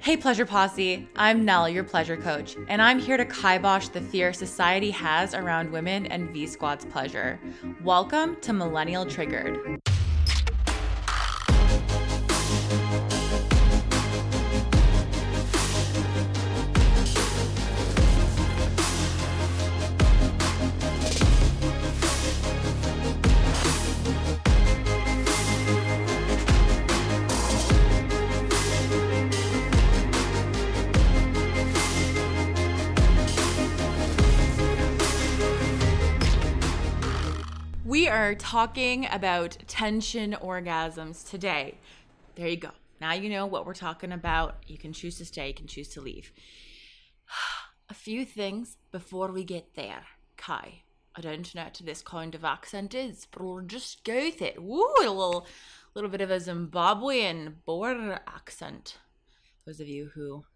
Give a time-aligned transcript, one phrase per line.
[0.00, 1.08] Hey, Pleasure Posse.
[1.16, 5.70] I'm Nell, your pleasure coach, and I'm here to kibosh the fear society has around
[5.70, 7.38] women and V Squad's pleasure.
[7.82, 9.83] Welcome to Millennial Triggered.
[38.24, 41.76] Are talking about tension orgasms today.
[42.36, 42.70] There you go.
[42.98, 44.56] Now you know what we're talking about.
[44.66, 46.32] You can choose to stay, you can choose to leave.
[47.90, 50.06] A few things before we get there.
[50.38, 54.40] Kai, I don't know what this kind of accent is, but we'll just go with
[54.40, 54.62] it.
[54.62, 55.46] Woo, a little,
[55.94, 58.96] little bit of a Zimbabwean border accent.
[59.66, 60.46] Those of you who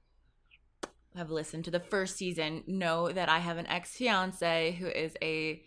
[1.15, 5.15] have listened to the first season know that I have an ex fiance who is
[5.21, 5.63] a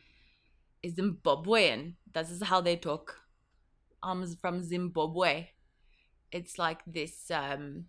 [0.84, 1.94] is Zimbabwean.
[2.14, 3.18] This is how they talk.
[4.04, 5.50] I'm from Zimbabwe.
[6.32, 7.86] It's like this, um,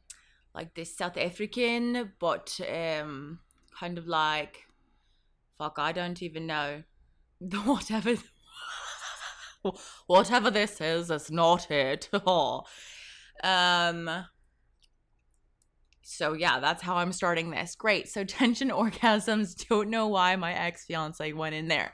[0.54, 3.38] like this South African, but um,
[3.78, 4.66] kind of like,
[5.58, 6.82] fuck, I don't even know.
[7.64, 8.14] Whatever,
[10.06, 12.08] whatever this is, it's not it.
[13.44, 14.26] um.
[16.04, 17.74] So yeah, that's how I'm starting this.
[17.74, 18.08] Great.
[18.08, 19.66] So tension orgasms.
[19.68, 21.92] Don't know why my ex fiance went in there.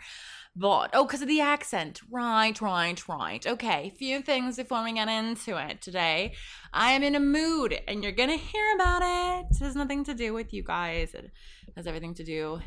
[0.57, 2.01] But, oh, because of the accent.
[2.11, 3.47] Right, right, right.
[3.47, 6.35] Okay, few things before we get into it today.
[6.73, 9.47] I am in a mood, and you're going to hear about it.
[9.51, 11.31] It has nothing to do with you guys, it
[11.77, 12.61] has everything to do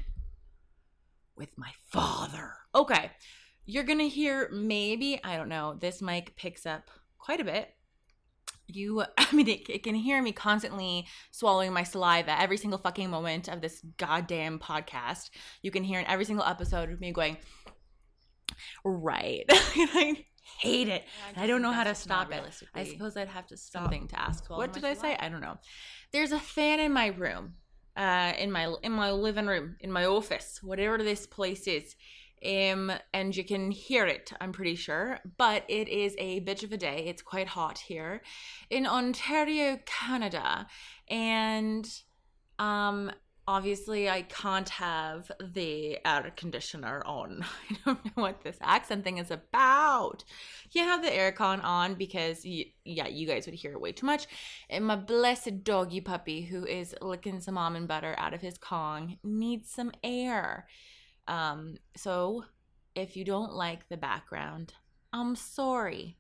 [1.36, 2.54] with my father.
[2.74, 3.12] Okay,
[3.66, 7.70] you're going to hear maybe, I don't know, this mic picks up quite a bit.
[8.76, 13.10] You, I mean, it, it can hear me constantly swallowing my saliva every single fucking
[13.10, 15.30] moment of this goddamn podcast.
[15.62, 17.38] You can hear in every single episode of me going,
[18.84, 19.46] Right.
[19.50, 20.26] I
[20.60, 21.04] hate it.
[21.36, 22.44] I, I don't know how to stop it.
[22.74, 23.84] I suppose I'd have to stop.
[23.84, 24.50] Something to ask.
[24.50, 25.16] What did I say?
[25.20, 25.58] I don't know.
[26.12, 27.56] There's a fan in my room,
[27.96, 31.96] uh, in my in my living room, in my office, whatever this place is.
[32.44, 35.20] Um, and you can hear it, I'm pretty sure.
[35.38, 37.06] But it is a bitch of a day.
[37.08, 38.22] It's quite hot here
[38.70, 40.68] in Ontario, Canada,
[41.10, 41.88] and
[42.58, 43.12] um,
[43.48, 47.44] obviously I can't have the air conditioner on.
[47.70, 50.24] I don't know what this accent thing is about.
[50.72, 54.28] You have the aircon on because, yeah, you guys would hear it way too much.
[54.70, 59.18] And my blessed doggy puppy, who is licking some almond butter out of his Kong,
[59.24, 60.68] needs some air.
[61.32, 62.44] Um, so
[62.94, 64.74] if you don't like the background,
[65.14, 66.18] I'm sorry.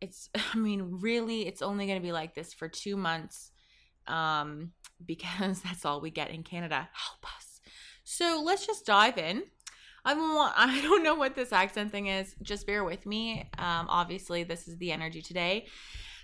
[0.00, 3.52] It's, I mean, really, it's only going to be like this for two months
[4.08, 4.72] um,
[5.04, 6.88] because that's all we get in Canada.
[6.92, 7.60] Help us.
[8.04, 9.44] So let's just dive in.
[10.04, 10.18] I'm
[10.56, 12.34] I don't know what this accent thing is.
[12.42, 13.50] Just bear with me.
[13.58, 15.66] Um, obviously, this is the energy today.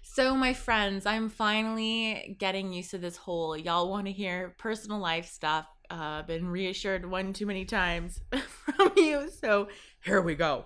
[0.04, 4.98] So, my friends, I'm finally getting used to this whole y'all want to hear personal
[4.98, 5.66] life stuff.
[5.92, 8.22] Uh, been reassured one too many times
[8.54, 9.28] from you.
[9.28, 9.69] So,
[10.00, 10.64] here we go.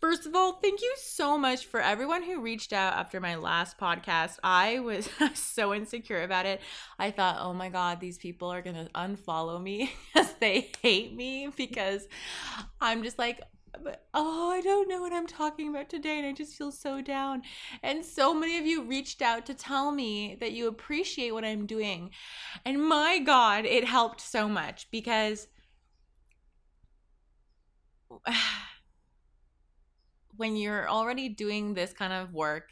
[0.00, 3.76] First of all, thank you so much for everyone who reached out after my last
[3.76, 4.38] podcast.
[4.42, 6.62] I was so insecure about it.
[6.98, 11.14] I thought, oh my God, these people are going to unfollow me because they hate
[11.14, 12.08] me because
[12.80, 13.42] I'm just like,
[14.14, 16.18] oh, I don't know what I'm talking about today.
[16.18, 17.42] And I just feel so down.
[17.82, 21.66] And so many of you reached out to tell me that you appreciate what I'm
[21.66, 22.10] doing.
[22.64, 25.48] And my God, it helped so much because
[30.36, 32.70] when you're already doing this kind of work,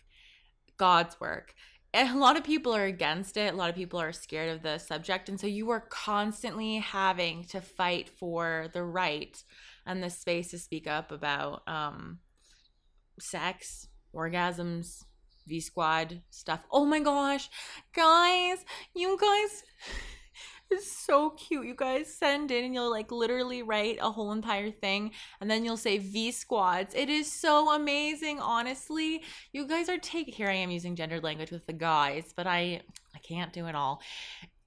[0.76, 1.54] God's work,
[1.92, 3.52] a lot of people are against it.
[3.52, 5.28] A lot of people are scared of the subject.
[5.28, 9.42] And so you are constantly having to fight for the right
[9.90, 12.20] and the space to speak up about um,
[13.18, 15.04] sex, orgasms,
[15.48, 16.64] V Squad stuff.
[16.70, 17.50] Oh my gosh,
[17.94, 18.64] guys,
[18.94, 19.64] you guys.
[20.72, 21.66] It's so cute.
[21.66, 25.10] You guys send in and you'll like literally write a whole entire thing
[25.40, 26.94] and then you'll say V squads.
[26.94, 29.24] It is so amazing, honestly.
[29.52, 32.82] You guys are taking here I am using gendered language with the guys, but I
[33.16, 34.00] I can't do it all.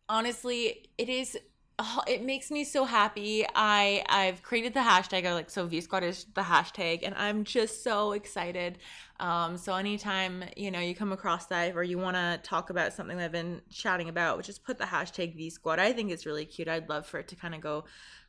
[0.09, 1.37] Honestly, it is
[1.85, 3.45] oh, it makes me so happy.
[3.53, 5.25] I I've created the hashtag.
[5.25, 8.77] I like so V Squad is the hashtag, and I'm just so excited.
[9.19, 12.93] Um, so anytime you know you come across that or you want to talk about
[12.93, 15.79] something that I've been chatting about, just put the hashtag V Squad.
[15.79, 16.69] I think it's really cute.
[16.69, 17.83] I'd love for it to kind of go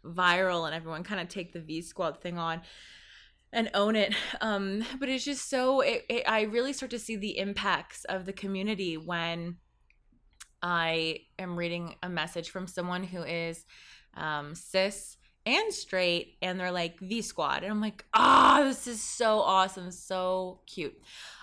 [0.05, 2.61] viral and everyone kind of take the V Squad thing on
[3.53, 4.15] and own it.
[4.41, 8.27] Um, but it's just so it, it, I really start to see the impacts of
[8.27, 9.59] the community when
[10.64, 13.66] I am reading a message from someone who is
[14.14, 17.64] um, cis and straight, and they're like the Squad.
[17.64, 20.99] And I'm like, ah, oh, this is so awesome, so cute.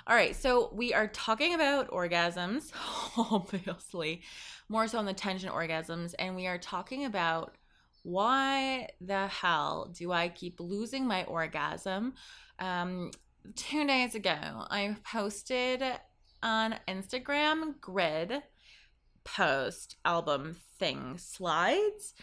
[0.08, 2.72] All right, so we are talking about orgasms,
[3.16, 4.24] obviously,
[4.70, 7.56] more so on the tension orgasms, and we are talking about
[8.02, 12.16] why the hell do I keep losing my orgasm?
[12.58, 13.12] Um,
[13.56, 15.84] two days ago, I posted
[16.42, 18.42] on Instagram grid
[19.24, 22.14] post album thing slides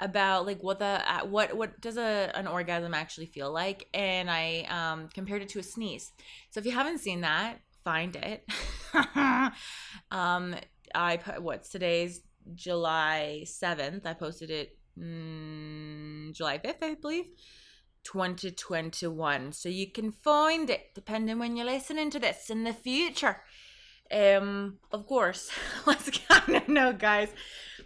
[0.00, 3.88] about like what the what what does a an orgasm actually feel like?
[3.94, 6.12] And i um compared it to a sneeze.
[6.50, 8.44] So if you haven't seen that find it.
[10.10, 10.54] Um
[10.94, 12.22] i put what's today's
[12.54, 17.26] july 7th i posted it mm, july 5th i believe.
[18.04, 23.42] 2021 so you can find it depending when you're listening to this in the future
[24.12, 25.50] um, of course,
[25.86, 27.28] let's kind of know, guys.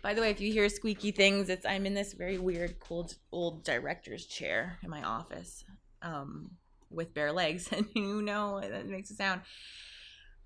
[0.03, 3.17] By the way, if you hear squeaky things, it's I'm in this very weird, cold,
[3.31, 5.65] old director's chair in my office,
[6.03, 6.51] um,
[6.91, 9.43] with bare legs, and you know that makes a sound.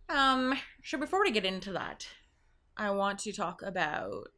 [0.09, 2.07] Um, so before we get into that,
[2.77, 4.29] I want to talk about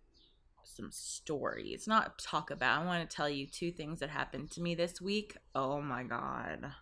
[0.62, 1.86] some stories.
[1.86, 2.80] Not talk about.
[2.80, 5.36] I want to tell you two things that happened to me this week.
[5.54, 6.72] Oh my god.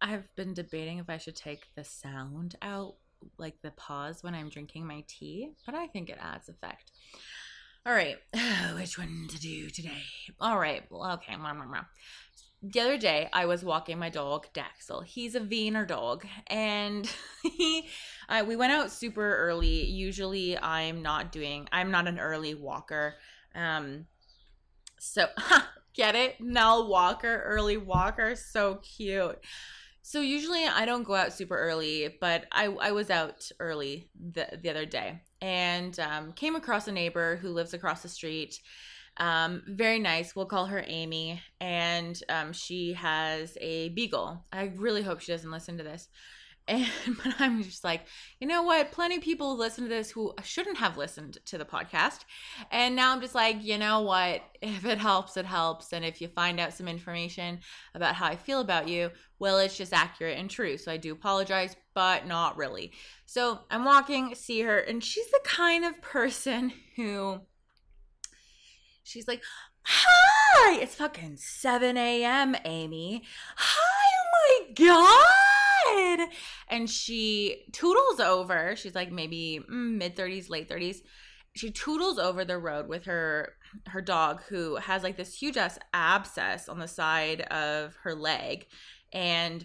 [0.00, 2.94] I've been debating if I should take the sound out,
[3.38, 6.92] like the pause when I'm drinking my tea, but I think it adds effect.
[7.86, 8.16] All right,
[8.74, 10.02] which one to do today?
[10.40, 11.36] All right, okay.
[12.62, 15.02] The other day, I was walking my dog Daxel.
[15.02, 17.10] He's a Wiener dog, and
[17.42, 17.88] he,
[18.46, 19.86] we went out super early.
[19.86, 21.68] Usually, I'm not doing.
[21.72, 23.14] I'm not an early walker.
[23.54, 24.06] Um,
[24.98, 25.26] so
[25.94, 29.38] get it, Nell Walker, early walker, so cute.
[30.10, 34.58] So usually I don't go out super early, but I, I was out early the,
[34.60, 38.58] the other day and um, came across a neighbor who lives across the street.
[39.18, 40.34] Um, very nice.
[40.34, 41.40] We'll call her Amy.
[41.60, 44.44] And um, she has a beagle.
[44.52, 46.08] I really hope she doesn't listen to this.
[46.68, 46.86] And
[47.24, 48.02] but I'm just like,
[48.38, 48.92] you know what?
[48.92, 52.20] Plenty of people listen to this who shouldn't have listened to the podcast.
[52.70, 54.42] And now I'm just like, you know what?
[54.62, 55.94] If it helps, it helps.
[55.94, 57.60] And if you find out some information
[57.94, 60.76] about how I feel about you, well, it's just accurate and true.
[60.76, 62.92] So I do apologize, but not really.
[63.24, 67.40] So I'm walking, see her, and she's the kind of person who
[69.02, 69.42] she's like,
[69.82, 73.22] Hi, it's fucking 7 a.m., Amy.
[73.56, 75.69] Hi, oh my God
[76.68, 78.74] and she toodles over.
[78.76, 80.98] She's like maybe mid 30s, late 30s.
[81.54, 83.54] She toodles over the road with her
[83.86, 88.66] her dog who has like this huge ass abscess on the side of her leg
[89.12, 89.64] and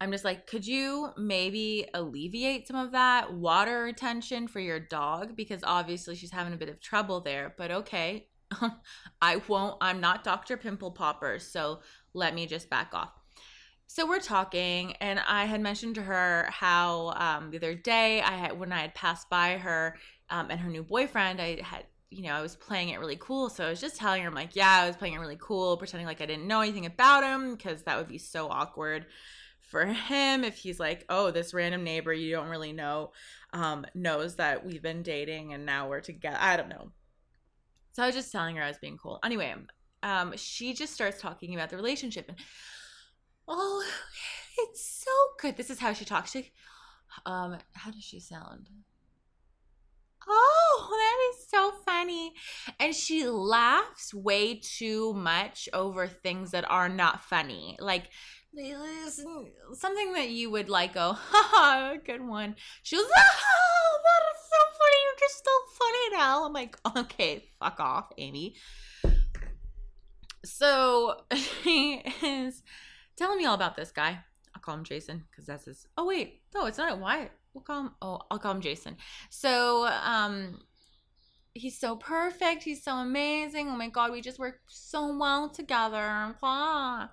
[0.00, 5.34] I'm just like, could you maybe alleviate some of that water retention for your dog?
[5.36, 7.54] Because obviously she's having a bit of trouble there.
[7.56, 8.28] But okay,
[9.22, 10.58] I won't, I'm not Dr.
[10.58, 11.38] Pimple Popper.
[11.38, 11.80] So
[12.12, 13.12] let me just back off
[13.86, 18.32] so we're talking and i had mentioned to her how um, the other day i
[18.32, 19.96] had when i had passed by her
[20.30, 23.48] um, and her new boyfriend i had you know i was playing it really cool.
[23.48, 25.76] So i was just telling her i'm like yeah i was playing it really cool
[25.76, 29.06] pretending like i didn't know anything about him because that would be so awkward
[29.60, 33.12] for him if he's like oh this random neighbor you don't really know
[33.52, 36.90] um, knows that we've been dating and now we're together i don't know.
[37.92, 39.18] So i was just telling her i was being cool.
[39.24, 39.54] Anyway
[40.02, 42.36] um, she just starts talking about the relationship and
[43.48, 43.84] Oh,
[44.58, 45.10] it's so
[45.40, 45.56] good.
[45.56, 46.32] This is how she talks.
[46.32, 46.50] She,
[47.24, 48.68] um, how does she sound?
[50.28, 52.32] Oh, that is so funny.
[52.80, 57.76] And she laughs way too much over things that are not funny.
[57.80, 58.10] Like
[59.74, 62.56] something that you would like go, haha, good one.
[62.82, 64.96] She was, oh, that is so funny.
[65.04, 66.44] You're just so funny now.
[66.44, 68.56] I'm like, okay, fuck off, Amy.
[70.44, 72.62] So she is
[73.16, 74.18] telling me all about this guy.
[74.54, 75.86] I'll call him Jason because that's his.
[75.96, 77.30] Oh wait, no, it's not Why?
[77.52, 77.90] We'll call him.
[78.02, 78.96] Oh, I'll call him Jason.
[79.30, 80.60] So, um,
[81.54, 82.62] he's so perfect.
[82.62, 83.68] He's so amazing.
[83.68, 86.34] Oh my god, we just work so well together.
[86.40, 87.08] Blah.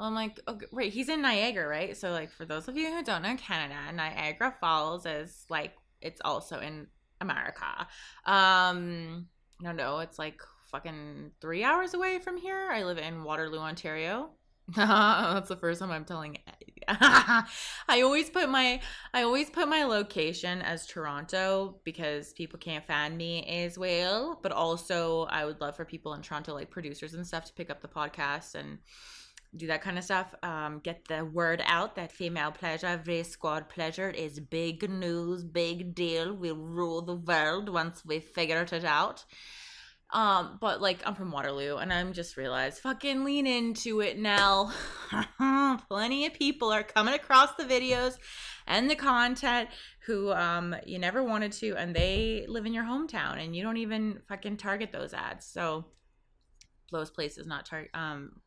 [0.00, 1.96] I'm like, okay, wait, he's in Niagara, right?
[1.96, 6.20] So, like, for those of you who don't know Canada, Niagara Falls is like it's
[6.24, 6.86] also in
[7.20, 7.86] America.
[8.24, 9.26] Um,
[9.60, 10.40] no, no, it's like
[10.70, 12.70] fucking three hours away from here.
[12.70, 14.30] I live in Waterloo, Ontario.
[14.76, 16.38] That's the first time I'm telling.
[16.88, 17.44] I
[18.02, 18.80] always put my
[19.14, 24.38] I always put my location as Toronto because people can't find me as well.
[24.42, 27.70] But also, I would love for people in Toronto, like producers and stuff, to pick
[27.70, 28.78] up the podcast and
[29.56, 30.34] do that kind of stuff.
[30.42, 35.94] Um, get the word out that female pleasure, V squad pleasure is big news, big
[35.94, 36.34] deal.
[36.34, 39.24] We'll rule the world once we figured it out.
[40.10, 44.72] Um, but like I'm from Waterloo and I'm just realized fucking lean into it now.
[45.88, 48.16] Plenty of people are coming across the videos
[48.66, 49.68] and the content
[50.06, 53.76] who um you never wanted to and they live in your hometown and you don't
[53.76, 55.44] even fucking target those ads.
[55.44, 55.84] So
[56.90, 58.40] those places not target um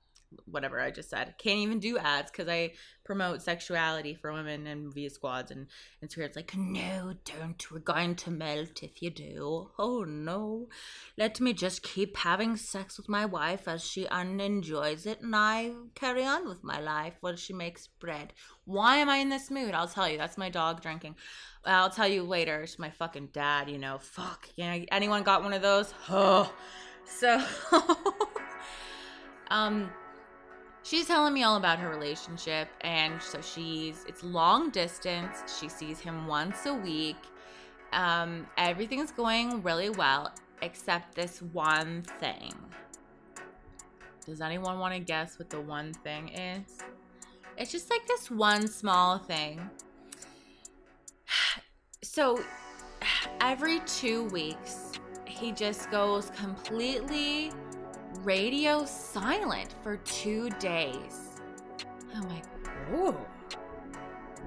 [0.46, 1.36] whatever I just said.
[1.38, 2.74] Can't even do ads because I
[3.04, 5.68] promote sexuality for women and V squads and
[6.04, 7.72] Instagram's like, no, don't.
[7.72, 9.70] We're going to melt if you do.
[9.78, 10.68] Oh no.
[11.18, 15.72] Let me just keep having sex with my wife as she unenjoys it and I
[15.96, 18.34] carry on with my life while she makes bread.
[18.66, 19.74] Why am I in this mood?
[19.74, 20.18] I'll tell you.
[20.18, 21.16] That's my dog drinking.
[21.66, 22.62] I'll tell you later.
[22.62, 23.98] It's my fucking dad, you know.
[24.00, 24.50] Fuck.
[24.56, 25.94] You know, anyone got one of those?
[26.10, 26.54] Oh.
[27.04, 27.44] So
[29.50, 29.92] um
[30.84, 35.60] she's telling me all about her relationship and so she's it's long distance.
[35.60, 37.18] She sees him once a week.
[37.94, 42.54] Um, everything's going really well except this one thing.
[44.26, 46.78] Does anyone want to guess what the one thing is?
[47.58, 49.62] It's just like this one small thing.
[52.04, 52.44] So
[53.42, 54.92] every two weeks
[55.26, 57.52] he just goes completely
[58.24, 61.40] radio silent for two days.
[62.16, 62.46] I'm like,
[62.94, 63.18] oh,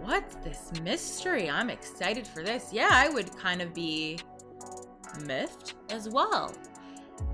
[0.02, 1.48] what's this mystery?
[1.48, 2.72] I'm excited for this.
[2.72, 4.18] Yeah, I would kind of be
[5.26, 6.54] miffed as well.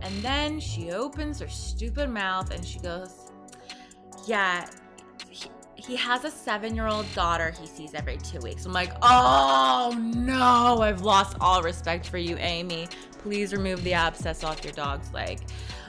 [0.02, 3.32] And then she opens her stupid mouth and she goes,
[4.26, 4.66] Yeah,
[5.28, 8.66] he, he has a seven year old daughter he sees every two weeks.
[8.66, 12.88] I'm like, Oh no, I've lost all respect for you, Amy.
[13.22, 15.40] Please remove the abscess off your dog's leg.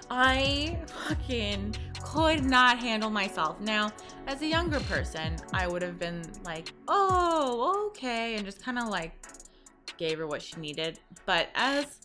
[0.10, 3.62] I fucking could not handle myself.
[3.62, 3.92] Now,
[4.28, 8.90] as a younger person, I would have been like, "Oh, okay," and just kind of
[8.90, 9.14] like
[9.98, 11.00] gave her what she needed.
[11.26, 12.00] But as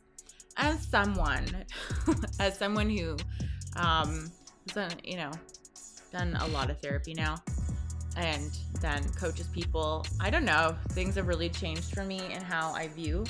[0.57, 1.65] as someone,
[2.41, 3.17] as someone who
[3.75, 4.31] um
[4.69, 5.33] done, you know,
[6.13, 7.37] done a lot of therapy now
[8.17, 12.73] and then coaches people, I don't know, things have really changed for me and how
[12.73, 13.25] I view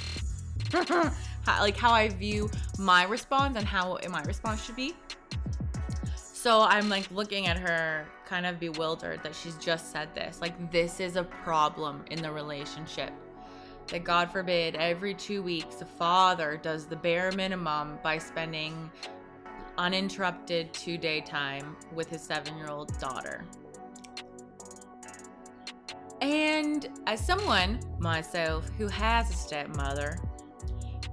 [1.45, 4.95] how, like how I view my response and how my response should be.
[6.17, 10.41] So I'm like looking at her kind of bewildered that she's just said this.
[10.41, 13.11] Like this is a problem in the relationship.
[13.89, 18.91] That God forbid every 2 weeks a father does the bare minimum by spending
[19.79, 23.45] uninterrupted 2-day time with his 7-year-old daughter.
[26.21, 30.19] And as someone, myself, who has a stepmother,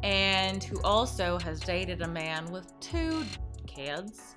[0.03, 3.23] and who also has dated a man with two
[3.65, 4.35] kids.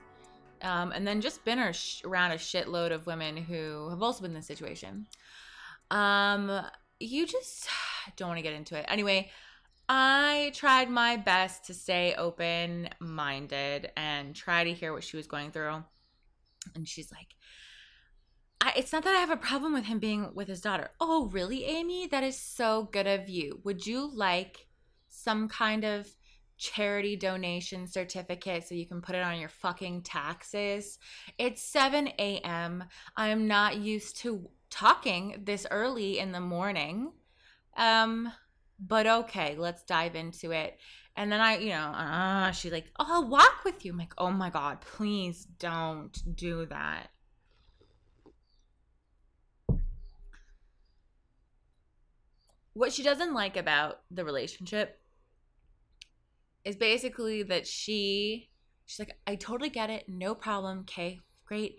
[0.63, 4.37] Um, and then just been around a shitload of women who have also been in
[4.37, 5.07] this situation.
[5.91, 6.63] Um,
[6.99, 7.69] you just
[8.17, 8.87] don't want to get into it.
[8.89, 9.31] Anyway,
[9.89, 15.27] I tried my best to stay open minded and try to hear what she was
[15.27, 15.85] going through.
[16.75, 17.29] And she's like,
[18.77, 20.91] it's not that I have a problem with him being with his daughter.
[21.01, 22.07] Oh, really, Amy?
[22.07, 23.61] That is so good of you.
[23.63, 24.66] Would you like
[25.27, 26.09] some kind of
[26.57, 31.01] charity donation certificate so you can put it on your fucking taxes.
[31.37, 32.85] It's 7 a.m.
[33.17, 37.11] I am not used to talking this early in the morning.
[37.77, 38.33] Um,
[38.79, 40.79] but okay, let's dive into it.
[41.17, 43.91] And then I, you know, uh, she's like, oh, I'll walk with you.
[43.91, 47.09] I'm like, oh my God, please don't do that.
[52.75, 55.01] What she doesn't like about the relationship
[56.67, 58.51] is basically that she
[58.85, 61.79] she's like i totally get it no problem okay great.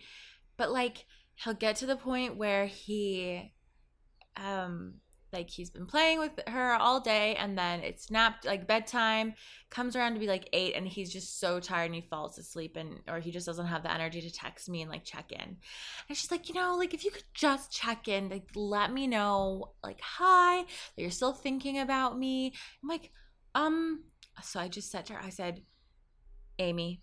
[0.58, 3.52] But like he'll get to the point where he
[4.36, 4.96] um
[5.34, 9.34] like he's been playing with her all day and then it's nap like bedtime
[9.70, 12.78] comes around to be like eight and he's just so tired and he falls asleep
[12.78, 15.58] and or he just doesn't have the energy to text me and like check in.
[16.08, 19.06] And she's like you know like if you could just check in like let me
[19.06, 22.54] know like hi that you're still thinking about me.
[22.82, 23.12] I'm like
[23.54, 24.04] um
[24.42, 25.62] so I just said to her, I said,
[26.60, 27.02] Amy,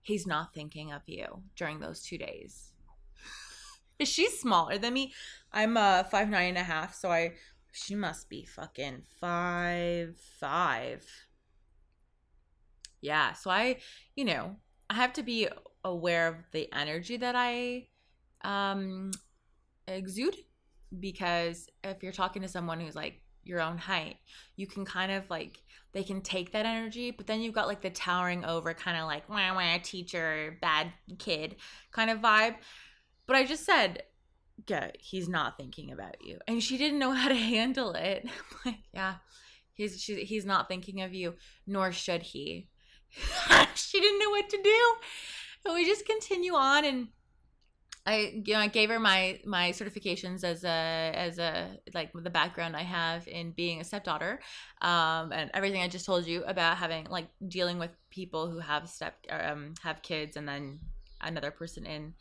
[0.00, 2.72] he's not thinking of you during those two days.
[4.02, 5.12] She's smaller than me.
[5.52, 7.34] I'm uh five nine and a half, so I
[7.70, 11.06] she must be fucking five five.
[13.00, 13.78] Yeah, so I,
[14.14, 14.56] you know,
[14.90, 15.48] I have to be
[15.84, 17.88] aware of the energy that I
[18.44, 19.12] um
[19.86, 20.36] exude
[20.98, 24.16] because if you're talking to someone who's like your own height.
[24.56, 25.61] You can kind of like
[25.92, 29.06] they can take that energy, but then you've got like the towering over kind of
[29.06, 31.56] like wah wah teacher, bad kid
[31.90, 32.56] kind of vibe.
[33.26, 34.02] But I just said,
[34.66, 36.38] yeah, he's not thinking about you.
[36.46, 38.26] And she didn't know how to handle it.
[38.64, 39.16] like, yeah,
[39.74, 41.34] he's she, he's not thinking of you,
[41.66, 42.68] nor should he.
[43.74, 44.94] she didn't know what to do.
[45.64, 47.08] And we just continue on and
[48.04, 52.30] I you know I gave her my my certifications as a as a like the
[52.30, 54.40] background I have in being a stepdaughter,
[54.80, 58.88] um, and everything I just told you about having like dealing with people who have
[58.88, 60.80] step um have kids and then
[61.20, 62.14] another person in,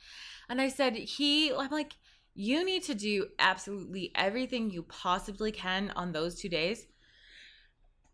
[0.50, 1.94] and I said he I'm like
[2.36, 6.86] you need to do absolutely everything you possibly can on those two days.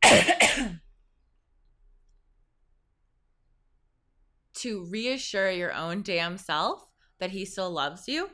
[4.54, 6.88] to reassure your own damn self
[7.20, 8.30] that he still loves you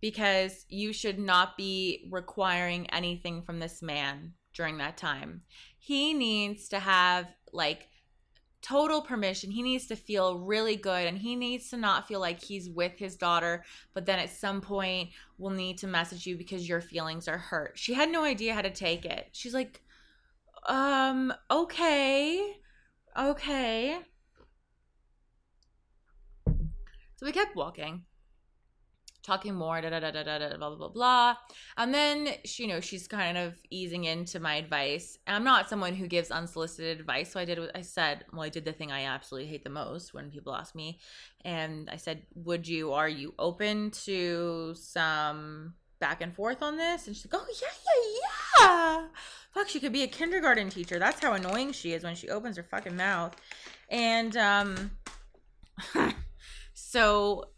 [0.00, 5.42] because you should not be requiring anything from this man during that time.
[5.78, 7.88] He needs to have like
[8.62, 9.50] total permission.
[9.50, 12.92] He needs to feel really good and he needs to not feel like he's with
[12.98, 13.64] his daughter,
[13.94, 17.78] but then at some point will need to message you because your feelings are hurt.
[17.78, 19.28] She had no idea how to take it.
[19.32, 19.80] She's like,
[20.66, 22.56] um, okay,
[23.18, 23.98] okay.
[27.20, 28.04] So we kept walking,
[29.22, 31.36] talking more, da da da da da da, blah blah blah blah.
[31.76, 35.18] And then she, you know, she's kind of easing into my advice.
[35.26, 38.24] And I'm not someone who gives unsolicited advice, so I did what I said.
[38.32, 40.98] Well, I did the thing I absolutely hate the most when people ask me,
[41.44, 42.94] and I said, "Would you?
[42.94, 47.68] Are you open to some?" back and forth on this and she's like oh yeah
[47.84, 49.06] yeah yeah
[49.52, 52.56] fuck she could be a kindergarten teacher that's how annoying she is when she opens
[52.56, 53.36] her fucking mouth
[53.90, 54.92] and um
[56.90, 57.50] So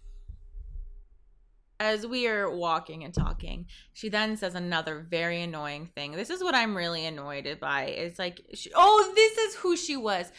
[1.80, 6.12] as we are walking and talking, she then says another very annoying thing.
[6.12, 7.84] This is what I'm really annoyed by.
[7.84, 10.30] It's like, she, oh, this is who she was.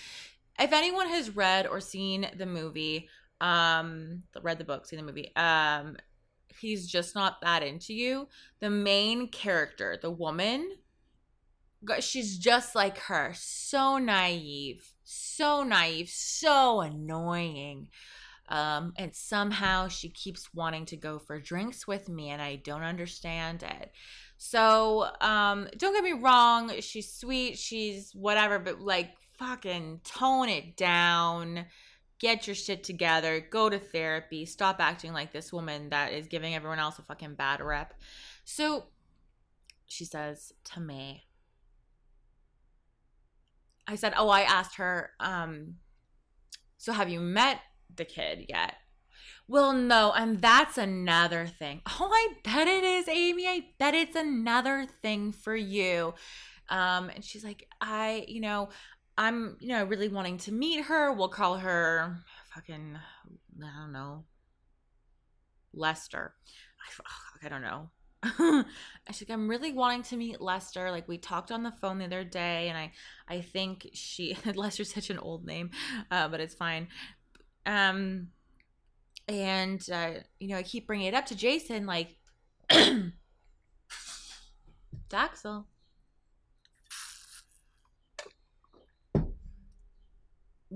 [0.60, 3.10] If anyone has read or seen the movie,
[3.42, 5.98] um, read the book, seen the movie, um,
[6.60, 8.28] he's just not that into you.
[8.60, 10.70] The main character, the woman,
[12.00, 13.34] she's just like her.
[13.36, 17.88] So naive, so naive, so annoying.
[18.50, 22.84] Um, and somehow she keeps wanting to go for drinks with me, and I don't
[22.84, 23.92] understand it.
[24.38, 30.78] So, um, don't get me wrong, she's sweet, she's whatever, but like, fucking tone it
[30.78, 31.66] down.
[32.20, 33.46] Get your shit together.
[33.52, 34.46] Go to therapy.
[34.46, 37.94] Stop acting like this woman that is giving everyone else a fucking bad rep.
[38.46, 38.86] So,
[39.88, 41.26] she says to me,
[43.88, 45.76] I said, Oh, I asked her, um,
[46.78, 47.60] so have you met
[47.96, 48.76] the kid yet.
[49.48, 51.82] Well, no, and that's another thing.
[52.00, 53.48] Oh, I bet it is, Amy.
[53.48, 56.14] I bet it's another thing for you.
[56.70, 58.70] Um, and she's like, I, you know,
[59.18, 61.12] I'm, you know, really wanting to meet her.
[61.12, 62.18] We'll call her
[62.54, 62.98] fucking,
[63.64, 64.24] I don't know,
[65.74, 66.34] Lester.
[66.80, 67.90] I, I don't know.
[68.24, 68.64] I
[69.08, 70.90] like, I'm really wanting to meet Lester.
[70.90, 72.92] Like we talked on the phone the other day, and I,
[73.28, 75.72] I think she Lester's such an old name,
[76.10, 76.88] uh, but it's fine.
[77.66, 78.30] Um,
[79.28, 82.18] and uh, you know, I keep bringing it up to Jason, like,
[85.10, 85.66] Daxel.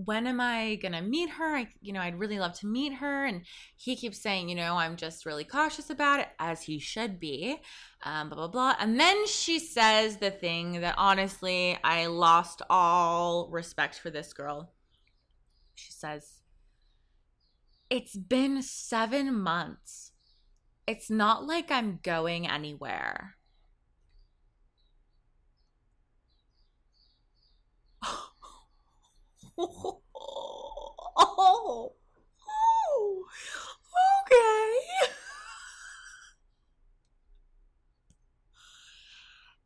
[0.05, 1.55] when am I gonna meet her?
[1.55, 3.25] I, you know, I'd really love to meet her.
[3.25, 3.41] And
[3.75, 7.59] he keeps saying, you know, I'm just really cautious about it, as he should be.
[8.03, 8.75] Um, blah blah blah.
[8.79, 14.71] And then she says the thing that honestly, I lost all respect for this girl.
[15.75, 16.36] She says,
[17.89, 20.11] it's been seven months.
[20.85, 23.35] It's not like I'm going anywhere.
[29.57, 30.01] oh,
[31.17, 31.93] oh,
[32.47, 33.25] oh,
[34.23, 35.11] okay.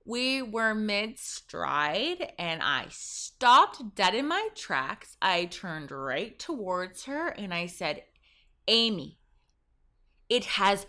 [0.06, 5.16] we were mid stride and I stopped dead in my tracks.
[5.22, 8.04] I turned right towards her and I said,
[8.68, 9.18] Amy,
[10.30, 10.86] it has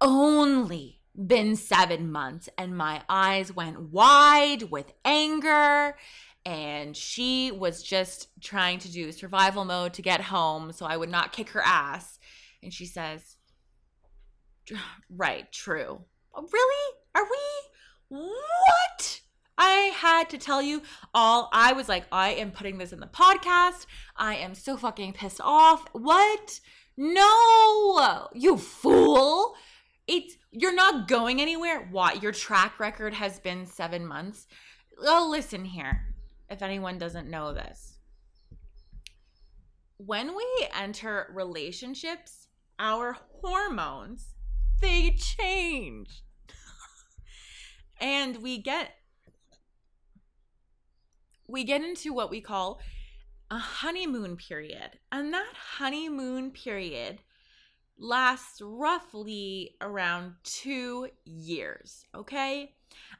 [0.00, 5.96] only been seven months, and my eyes went wide with anger.
[6.44, 11.08] And she was just trying to do survival mode to get home so I would
[11.08, 12.18] not kick her ass.
[12.62, 13.36] And she says,
[15.08, 16.00] Right, true.
[16.34, 16.96] Oh, really?
[17.14, 18.18] Are we?
[18.20, 19.20] What?
[19.58, 20.82] I had to tell you
[21.14, 21.48] all.
[21.52, 23.86] I was like, I am putting this in the podcast.
[24.16, 25.86] I am so fucking pissed off.
[25.92, 26.60] What?
[26.96, 29.54] No, you fool.
[30.06, 31.88] it's you're not going anywhere.
[31.90, 34.46] What your track record has been seven months.
[34.98, 36.14] Oh, listen here.
[36.50, 37.98] If anyone doesn't know this,
[39.96, 44.32] when we enter relationships, our hormones
[44.82, 46.22] they change.
[48.00, 48.90] and we get
[51.48, 52.80] we get into what we call
[53.52, 54.98] a honeymoon period.
[55.12, 57.18] And that honeymoon period
[57.98, 62.72] lasts roughly around 2 years, okay?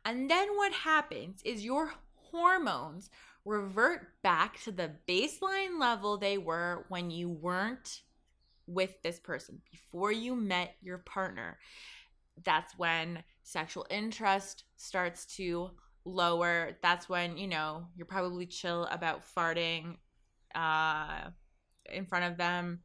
[0.06, 3.10] And then what happens is your hormones
[3.44, 8.00] revert back to the baseline level they were when you weren't
[8.66, 11.58] with this person, before you met your partner.
[12.42, 15.72] That's when sexual interest starts to
[16.06, 16.78] lower.
[16.80, 19.96] That's when, you know, you're probably chill about farting
[20.54, 21.30] uh,
[21.92, 22.80] in front of them.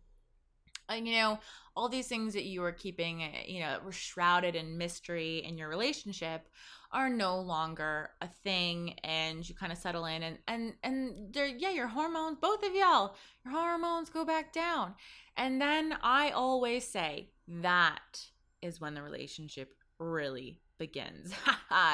[0.89, 1.39] And, you know,
[1.75, 5.67] all these things that you were keeping, you know, were shrouded in mystery in your
[5.67, 6.47] relationship
[6.91, 8.95] are no longer a thing.
[9.03, 12.73] And you kind of settle in and and and they're yeah your hormones both of
[12.73, 14.95] y'all your hormones go back down.
[15.35, 18.25] And then i always say that
[18.61, 21.33] is when the relationship really begins.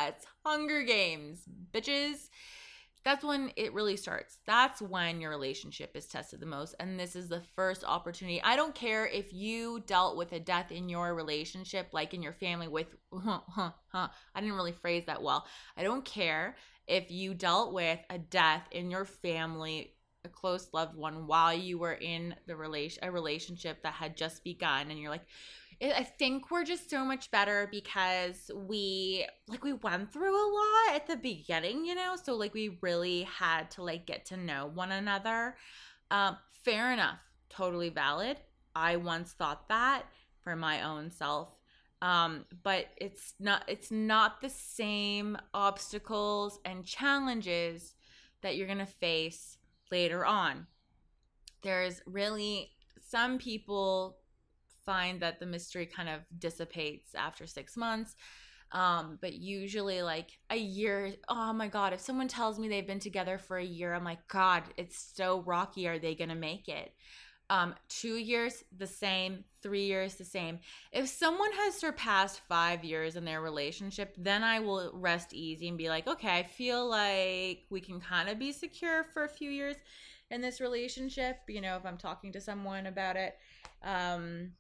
[0.08, 1.42] It's hunger games
[1.74, 2.30] bitches
[3.04, 4.38] that's when it really starts.
[4.46, 6.76] That's when your relationship is tested the most.
[6.80, 8.42] And this is the first opportunity.
[8.42, 12.34] I don't care if you dealt with a death in your relationship, like in your
[12.34, 14.08] family, with, huh, huh, huh.
[14.34, 15.46] I didn't really phrase that well.
[15.76, 16.56] I don't care
[16.88, 19.94] if you dealt with a death in your family
[20.26, 24.44] a close loved one while you were in the relation a relationship that had just
[24.44, 25.26] begun and you're like
[25.92, 30.96] I think we're just so much better because we like we went through a lot
[30.96, 34.72] at the beginning, you know, so like we really had to like get to know
[34.74, 35.58] one another.
[36.10, 37.20] Um, fair enough,
[37.50, 38.38] totally valid.
[38.76, 40.04] I once thought that
[40.40, 41.50] for my own self.
[42.02, 47.96] Um, but it's not it's not the same obstacles and challenges
[48.42, 49.58] that you're gonna face
[49.92, 50.68] later on.
[51.62, 52.72] There's really
[53.06, 54.18] some people
[54.86, 58.16] find that the mystery kind of dissipates after six months.
[58.72, 63.00] Um, but usually like a year, oh my God, if someone tells me they've been
[63.00, 65.88] together for a year, I'm like, God, it's so rocky.
[65.88, 66.92] Are they gonna make it?
[67.50, 70.60] Um, two years, the same, three years, the same.
[70.92, 75.78] If someone has surpassed five years in their relationship, then I will rest easy and
[75.78, 79.52] be like, okay, I feel like we can kind of be secure for a few
[79.52, 79.76] years
[80.32, 83.38] in this relationship, you know, if I'm talking to someone about it.
[83.84, 84.54] Um,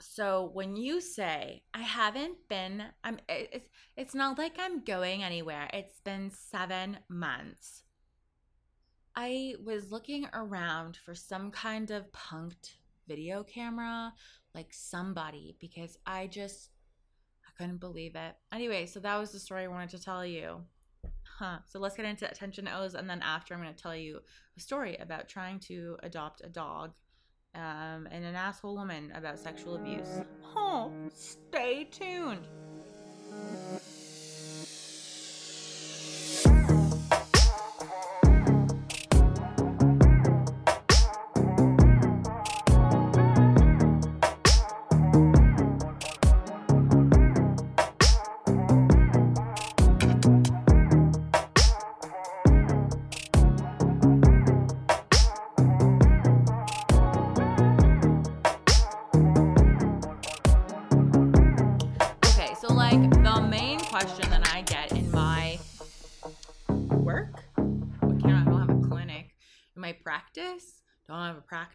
[0.00, 5.68] so when you say i haven't been i'm it's, it's not like i'm going anywhere.
[5.72, 7.82] It's been seven months.
[9.16, 12.74] I was looking around for some kind of punked
[13.08, 14.12] video camera
[14.54, 16.70] like somebody because i just
[17.46, 18.36] i couldn't believe it.
[18.52, 20.60] Anyway so that was the story i wanted to tell you.
[21.38, 21.58] Huh.
[21.66, 24.20] So let's get into a tension o's and then after i'm going to tell you
[24.56, 26.92] a story about trying to adopt a dog
[27.58, 30.20] um, and an asshole woman about sexual abuse.
[30.56, 32.46] Oh, stay tuned.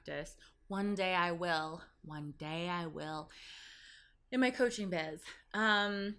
[0.05, 0.35] Practice.
[0.67, 1.81] One day I will.
[2.03, 3.29] One day I will.
[4.31, 5.21] In my coaching biz,
[5.53, 6.15] um,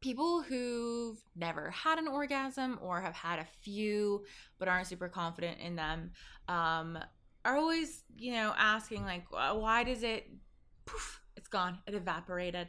[0.00, 4.24] people who've never had an orgasm or have had a few
[4.58, 6.12] but aren't super confident in them
[6.46, 6.98] um,
[7.44, 10.30] are always, you know, asking like, why does it?
[10.86, 11.78] Poof, it's gone.
[11.86, 12.68] It evaporated.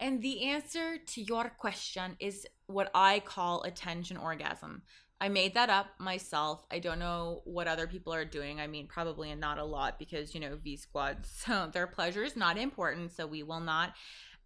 [0.00, 4.82] And the answer to your question is what I call a tension orgasm.
[5.24, 6.66] I made that up myself.
[6.70, 8.60] I don't know what other people are doing.
[8.60, 12.36] I mean, probably not a lot because, you know, V squads, so their pleasure is
[12.36, 13.10] not important.
[13.10, 13.94] So we will not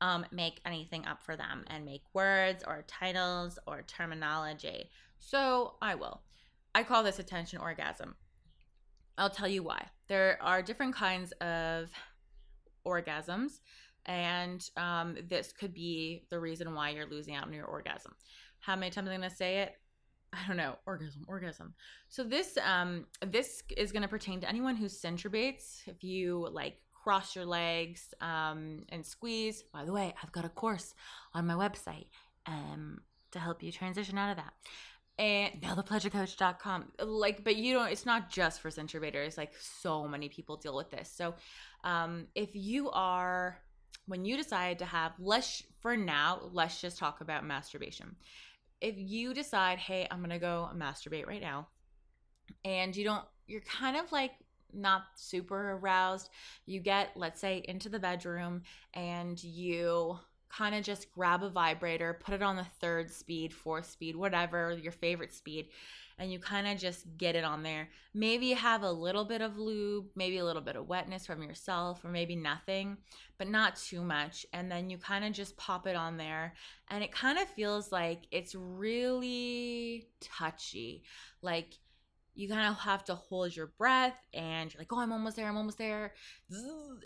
[0.00, 4.88] um, make anything up for them and make words or titles or terminology.
[5.18, 6.20] So I will.
[6.76, 8.14] I call this a tension orgasm.
[9.18, 9.88] I'll tell you why.
[10.06, 11.90] There are different kinds of
[12.86, 13.58] orgasms,
[14.06, 18.14] and um, this could be the reason why you're losing out on your orgasm.
[18.60, 19.74] How many times am I going to say it?
[20.32, 21.74] I don't know, orgasm, orgasm.
[22.08, 25.82] So this um this is going to pertain to anyone who syntribates.
[25.86, 26.76] If you like
[27.08, 29.62] cross your legs um, and squeeze.
[29.72, 30.94] By the way, I've got a course
[31.32, 32.08] on my website
[32.46, 33.00] um,
[33.32, 34.52] to help you transition out of that.
[35.18, 36.92] And now the thepleasurecoach.com.
[37.02, 39.38] Like, but you don't, it's not just for syntribators.
[39.38, 41.10] Like, so many people deal with this.
[41.10, 41.34] So,
[41.82, 43.58] um, if you are,
[44.06, 48.14] when you decide to have, let's, for now, let's just talk about masturbation.
[48.80, 51.68] If you decide, hey, I'm to go masturbate right now,
[52.64, 54.32] and you don't, you're kind of like
[54.72, 56.30] not super aroused.
[56.66, 58.62] You get, let's say, into the bedroom
[58.94, 60.18] and you
[60.50, 64.72] kind of just grab a vibrator, put it on the third speed, fourth speed, whatever
[64.72, 65.68] your favorite speed,
[66.18, 67.88] and you kind of just get it on there.
[68.12, 72.04] Maybe have a little bit of lube, maybe a little bit of wetness from yourself,
[72.04, 72.96] or maybe nothing,
[73.38, 74.44] but not too much.
[74.52, 76.54] And then you kind of just pop it on there,
[76.88, 81.04] and it kind of feels like it's really touchy.
[81.42, 81.74] Like,
[82.38, 85.48] you kind of have to hold your breath and you're like, oh, I'm almost there,
[85.48, 86.14] I'm almost there.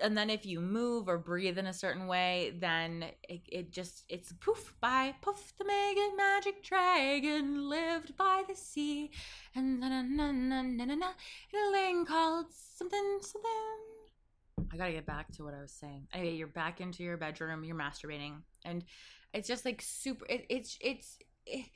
[0.03, 4.05] And then if you move or breathe in a certain way, then it, it just,
[4.11, 9.11] it's poof, by poof, the mega magic dragon lived by the sea.
[9.55, 11.09] And na na na na na na na,
[11.51, 14.71] in a lane called something, something.
[14.71, 16.09] I gotta get back to what I was saying.
[16.13, 18.85] Anyway, you're back into your bedroom, you're masturbating, and
[19.33, 20.27] it's just like super.
[20.29, 21.67] It, it's it's it,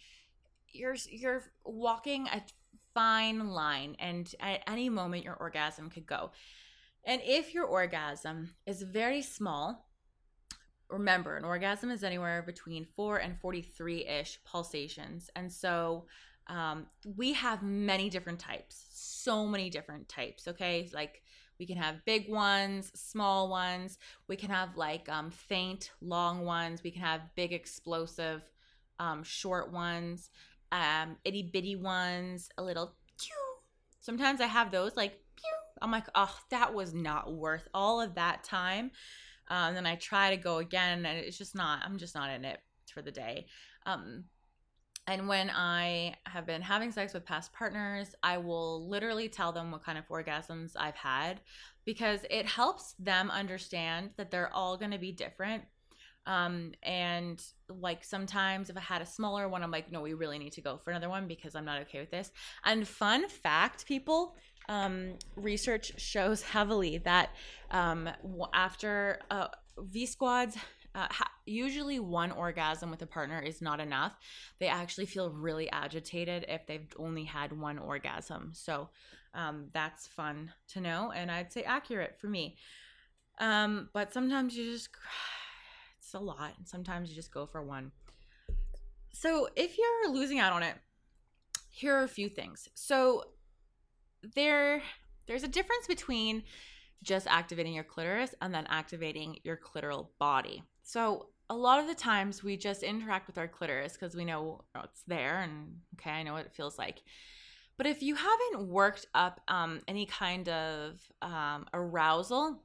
[0.72, 2.42] you're you're walking a
[2.96, 6.30] fine line, and at any moment, your orgasm could go.
[7.04, 9.86] And if your orgasm is very small,
[10.88, 15.28] remember, an orgasm is anywhere between 4 and 43 ish pulsations.
[15.36, 16.06] And so
[16.46, 20.88] um, we have many different types, so many different types, okay?
[20.94, 21.22] Like,
[21.58, 23.98] we can have big ones, small ones.
[24.26, 26.82] We can have like um, faint, long ones.
[26.82, 28.42] We can have big, explosive,
[28.98, 30.30] um, short ones
[30.72, 33.34] um, itty bitty ones, a little pew.
[34.00, 35.50] Sometimes I have those like pew.
[35.82, 38.90] I'm like, oh, that was not worth all of that time.
[39.48, 41.82] Um, then I try to go again, and it's just not.
[41.84, 42.58] I'm just not in it
[42.92, 43.46] for the day.
[43.84, 44.24] Um,
[45.06, 49.70] and when I have been having sex with past partners, I will literally tell them
[49.70, 51.40] what kind of orgasms I've had
[51.84, 55.62] because it helps them understand that they're all going to be different
[56.26, 60.38] um, and like sometimes if I had a smaller one, I'm like, no, we really
[60.38, 62.32] need to go for another one because I'm not okay with this.
[62.64, 64.36] And fun fact, people,
[64.68, 67.30] um, research shows heavily that
[67.70, 68.08] um,
[68.52, 70.56] after uh, V squads,
[70.94, 71.06] uh,
[71.44, 74.16] usually one orgasm with a partner is not enough.
[74.58, 78.50] They actually feel really agitated if they've only had one orgasm.
[78.54, 78.88] So
[79.34, 82.56] um, that's fun to know, and I'd say accurate for me.
[83.38, 84.88] Um, but sometimes you just
[86.06, 86.52] it's a lot.
[86.56, 87.90] And sometimes you just go for one.
[89.12, 90.76] So if you're losing out on it,
[91.70, 92.68] here are a few things.
[92.74, 93.24] So
[94.34, 94.82] there
[95.26, 96.44] there's a difference between
[97.02, 100.62] just activating your clitoris and then activating your clitoral body.
[100.82, 104.62] So a lot of the times we just interact with our clitoris because we know
[104.82, 107.02] it's there and okay, I know what it feels like.
[107.76, 112.62] But if you haven't worked up um, any kind of um, arousal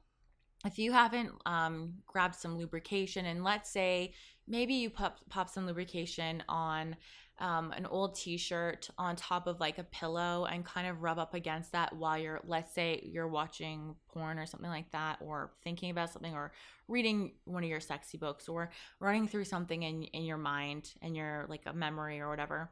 [0.64, 4.12] if you haven't um, grabbed some lubrication and let's say
[4.46, 6.96] maybe you pop, pop some lubrication on
[7.40, 11.34] um, an old t-shirt on top of like a pillow and kind of rub up
[11.34, 15.90] against that while you're let's say you're watching porn or something like that or thinking
[15.90, 16.52] about something or
[16.86, 18.70] reading one of your sexy books or
[19.00, 22.70] running through something in, in your mind and your like a memory or whatever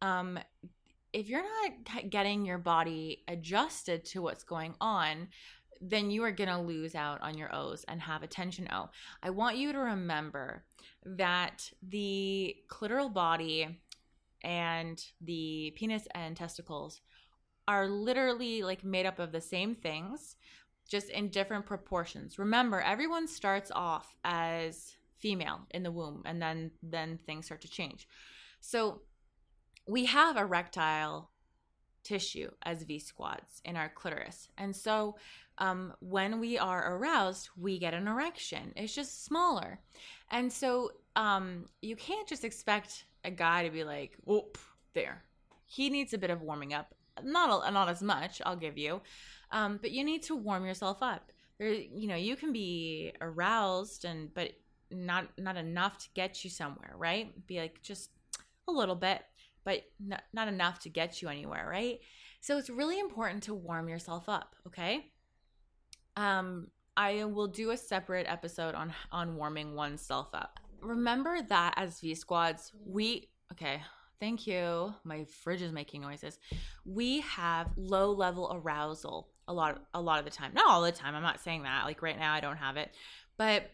[0.00, 0.38] um,
[1.12, 5.28] if you're not getting your body adjusted to what's going on
[5.80, 8.90] then you are going to lose out on your O's and have a tension O.
[9.22, 10.64] I want you to remember
[11.04, 13.80] that the clitoral body
[14.42, 17.00] and the penis and testicles
[17.68, 20.36] are literally like made up of the same things,
[20.88, 22.38] just in different proportions.
[22.38, 27.68] Remember, everyone starts off as female in the womb and then then things start to
[27.68, 28.06] change.
[28.60, 29.02] So
[29.88, 31.30] we have erectile
[32.06, 34.48] tissue as V squads in our clitoris.
[34.56, 35.16] And so
[35.58, 38.72] um, when we are aroused, we get an erection.
[38.76, 39.80] It's just smaller.
[40.30, 44.58] And so um, you can't just expect a guy to be like, whoop,
[44.94, 45.22] there.
[45.64, 46.94] He needs a bit of warming up.
[47.22, 49.00] Not, a, not as much, I'll give you.
[49.50, 51.32] Um, but you need to warm yourself up.
[51.58, 54.52] There, you know, you can be aroused and, but
[54.90, 57.46] not, not enough to get you somewhere, right?
[57.46, 58.10] Be like just
[58.68, 59.22] a little bit,
[59.66, 61.98] but not, not enough to get you anywhere, right?
[62.40, 65.10] So it's really important to warm yourself up, okay?
[66.16, 70.60] Um, I will do a separate episode on on warming oneself up.
[70.80, 73.82] Remember that as V squads, we okay.
[74.18, 74.94] Thank you.
[75.04, 76.38] My fridge is making noises.
[76.86, 80.52] We have low level arousal a lot a lot of the time.
[80.54, 81.14] Not all the time.
[81.14, 81.84] I'm not saying that.
[81.84, 82.94] Like right now I don't have it.
[83.36, 83.70] But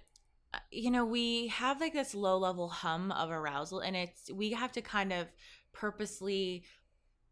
[0.52, 4.50] uh, you know, we have like this low level hum of arousal and it's we
[4.52, 5.28] have to kind of
[5.72, 6.64] purposely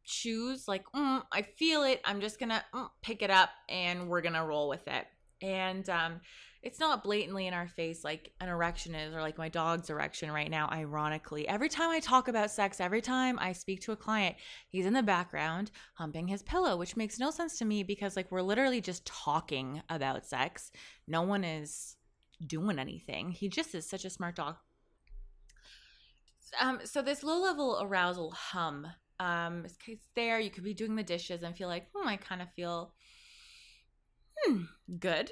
[0.04, 2.00] choose like mm, I feel it.
[2.04, 5.06] I'm just to mm, pick it up and we're to roll with it.
[5.42, 6.20] And um
[6.62, 10.30] it's not blatantly in our face like an erection is or like my dog's erection
[10.30, 13.96] right now ironically every time i talk about sex every time i speak to a
[13.96, 14.36] client
[14.68, 18.30] he's in the background humping his pillow which makes no sense to me because like
[18.30, 20.70] we're literally just talking about sex
[21.06, 21.96] no one is
[22.46, 24.56] doing anything he just is such a smart dog
[26.58, 28.86] um, so this low level arousal hum
[29.18, 32.42] um, it's there you could be doing the dishes and feel like hmm i kind
[32.42, 32.92] of feel
[34.44, 34.62] hmm,
[34.98, 35.30] good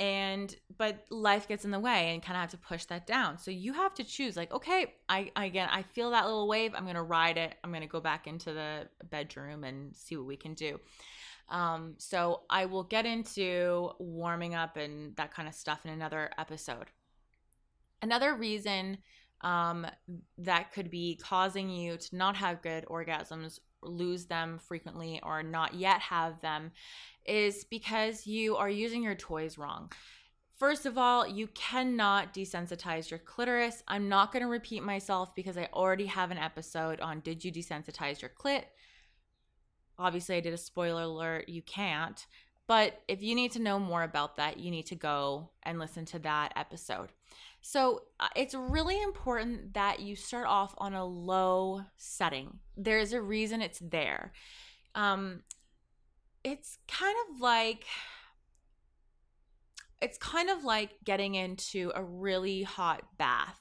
[0.00, 3.36] and but life gets in the way and kind of have to push that down.
[3.36, 6.72] So you have to choose like okay I, I again i feel that little wave
[6.74, 10.36] i'm gonna ride it i'm gonna go back into the bedroom and see what we
[10.36, 10.80] can do.
[11.50, 16.30] Um, so i will get into warming up and that kind of stuff in another
[16.38, 16.86] episode.
[18.00, 18.98] Another reason
[19.42, 19.86] um,
[20.38, 25.74] that could be causing you to not have good orgasms lose them frequently or not
[25.74, 26.70] yet have them
[27.26, 29.90] is because you are using your toys wrong.
[30.58, 33.82] First of all, you cannot desensitize your clitoris.
[33.88, 37.50] I'm not going to repeat myself because I already have an episode on did you
[37.50, 38.64] desensitize your clit?
[39.98, 41.48] Obviously, I did a spoiler alert.
[41.48, 42.26] You can't.
[42.70, 46.04] But if you need to know more about that, you need to go and listen
[46.04, 47.08] to that episode.
[47.62, 52.60] So uh, it's really important that you start off on a low setting.
[52.76, 54.32] There's a reason it's there.
[54.94, 55.42] Um,
[56.44, 57.86] it's kind of like
[60.00, 63.58] it's kind of like getting into a really hot bath.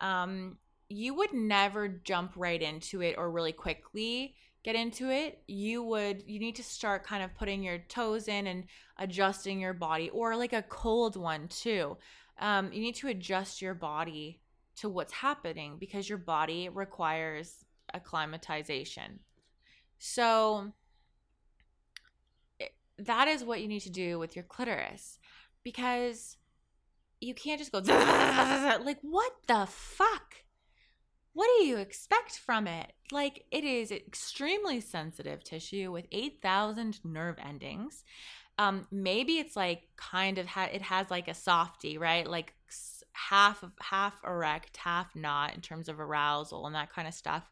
[0.00, 0.58] Um,
[0.88, 5.42] you would never jump right into it or really quickly get into it.
[5.46, 8.64] You would you need to start kind of putting your toes in and
[8.98, 11.96] adjusting your body, or like a cold one too
[12.40, 14.40] um, you need to adjust your body
[14.76, 19.20] to what's happening because your body requires acclimatization.
[19.98, 20.72] So
[22.98, 25.18] that is what you need to do with your clitoris
[25.62, 26.38] because
[27.20, 27.78] you can't just go
[28.84, 30.36] like what the fuck
[31.32, 32.92] what do you expect from it?
[33.12, 38.04] Like it is extremely sensitive tissue with 8000 nerve endings.
[38.58, 42.26] Um maybe it's like kind of ha- it has like a softy right?
[42.26, 42.54] Like
[43.12, 47.50] half half erect half not in terms of arousal and that kind of stuff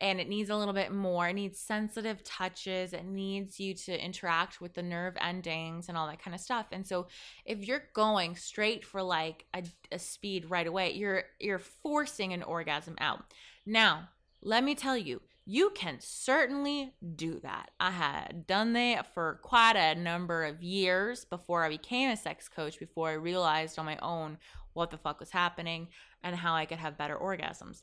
[0.00, 4.04] and it needs a little bit more it needs sensitive touches it needs you to
[4.04, 7.06] interact with the nerve endings and all that kind of stuff and so
[7.44, 12.42] if you're going straight for like a, a speed right away you're you're forcing an
[12.42, 13.24] orgasm out
[13.66, 14.08] now
[14.42, 17.70] let me tell you you can certainly do that.
[17.80, 22.50] I had done that for quite a number of years before I became a sex
[22.50, 24.36] coach, before I realized on my own
[24.74, 25.88] what the fuck was happening
[26.22, 27.80] and how I could have better orgasms.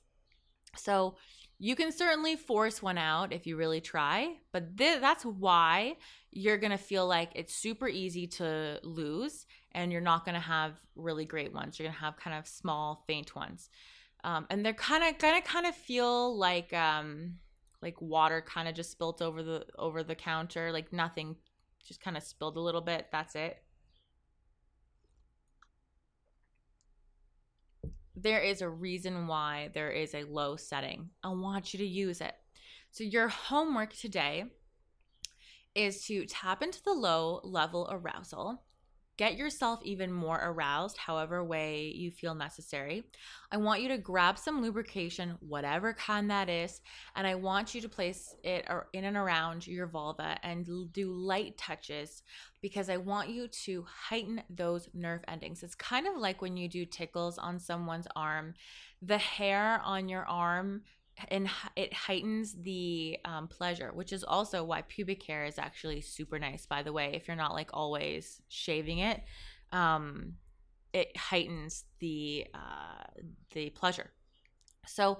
[0.77, 1.15] So,
[1.57, 5.95] you can certainly force one out if you really try, but th- that's why
[6.31, 10.41] you're going to feel like it's super easy to lose and you're not going to
[10.41, 11.79] have really great ones.
[11.79, 13.69] You're going to have kind of small, faint ones.
[14.23, 17.35] Um, and they're kind of going to kind of feel like um,
[17.85, 21.35] like water kind of just spilt over the over the counter like nothing
[21.87, 23.57] just kind of spilled a little bit that's it
[28.15, 31.09] there is a reason why there is a low setting.
[31.23, 32.33] I want you to use it.
[32.91, 34.45] So your homework today
[35.73, 38.63] is to tap into the low level arousal
[39.17, 43.03] Get yourself even more aroused, however way you feel necessary.
[43.49, 46.81] I want you to grab some lubrication, whatever kind that is,
[47.15, 51.57] and I want you to place it in and around your vulva and do light
[51.57, 52.23] touches
[52.61, 55.63] because I want you to heighten those nerve endings.
[55.63, 58.53] It's kind of like when you do tickles on someone's arm.
[59.01, 60.81] The hair on your arm
[61.29, 66.39] and it heightens the um, pleasure, which is also why pubic hair is actually super
[66.39, 66.65] nice.
[66.65, 69.21] By the way, if you're not like always shaving it,
[69.71, 70.33] um,
[70.93, 73.21] it heightens the uh,
[73.53, 74.11] the pleasure.
[74.87, 75.19] So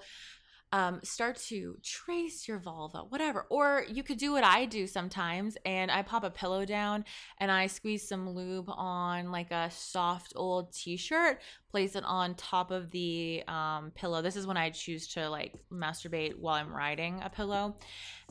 [0.76, 3.46] um, start to trace your vulva, whatever.
[3.50, 7.06] Or you could do what I do sometimes, and I pop a pillow down
[7.38, 11.40] and I squeeze some lube on like a soft old t-shirt,
[11.72, 14.22] place it on top of the um, pillow.
[14.22, 17.78] This is when I choose to like masturbate while I'm riding a pillow,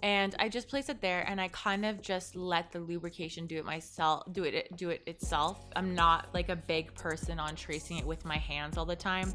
[0.03, 3.57] and I just place it there, and I kind of just let the lubrication do
[3.57, 5.65] it myself, do it do it itself.
[5.77, 9.33] I'm not like a big person on tracing it with my hands all the time.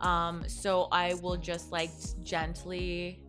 [0.00, 1.90] Um, so I will just like
[2.22, 3.22] gently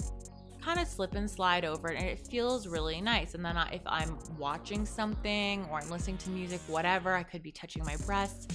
[0.61, 3.33] kind of slip and slide over it and it feels really nice.
[3.33, 7.41] And then I, if I'm watching something or I'm listening to music, whatever, I could
[7.41, 8.47] be touching my breasts.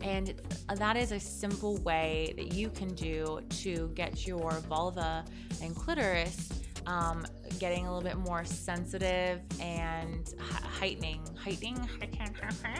[0.00, 0.34] And
[0.74, 5.24] that is a simple way that you can do to get your vulva
[5.62, 6.48] and clitoris
[6.86, 7.24] um,
[7.58, 11.78] getting a little bit more sensitive and heightening, heightening,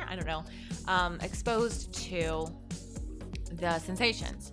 [0.08, 0.44] I don't know,
[0.88, 2.46] um, exposed to
[3.52, 4.52] the sensations.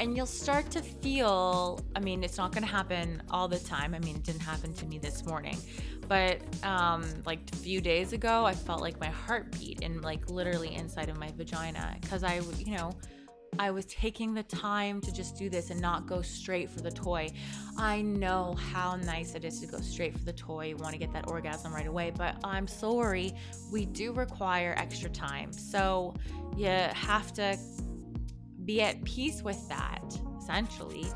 [0.00, 3.94] And you'll start to feel, I mean, it's not going to happen all the time.
[3.94, 5.56] I mean, it didn't happen to me this morning,
[6.08, 10.28] but um, like a few days ago, I felt like my heart beat and like
[10.28, 12.92] literally inside of my vagina because I, you know,
[13.58, 16.90] I was taking the time to just do this and not go straight for the
[16.90, 17.28] toy.
[17.76, 20.66] I know how nice it is to go straight for the toy.
[20.66, 23.34] You want to get that orgasm right away, but I'm sorry,
[23.70, 25.52] we do require extra time.
[25.52, 26.14] So
[26.56, 27.56] you have to
[28.64, 30.02] be at peace with that,
[30.38, 31.06] essentially.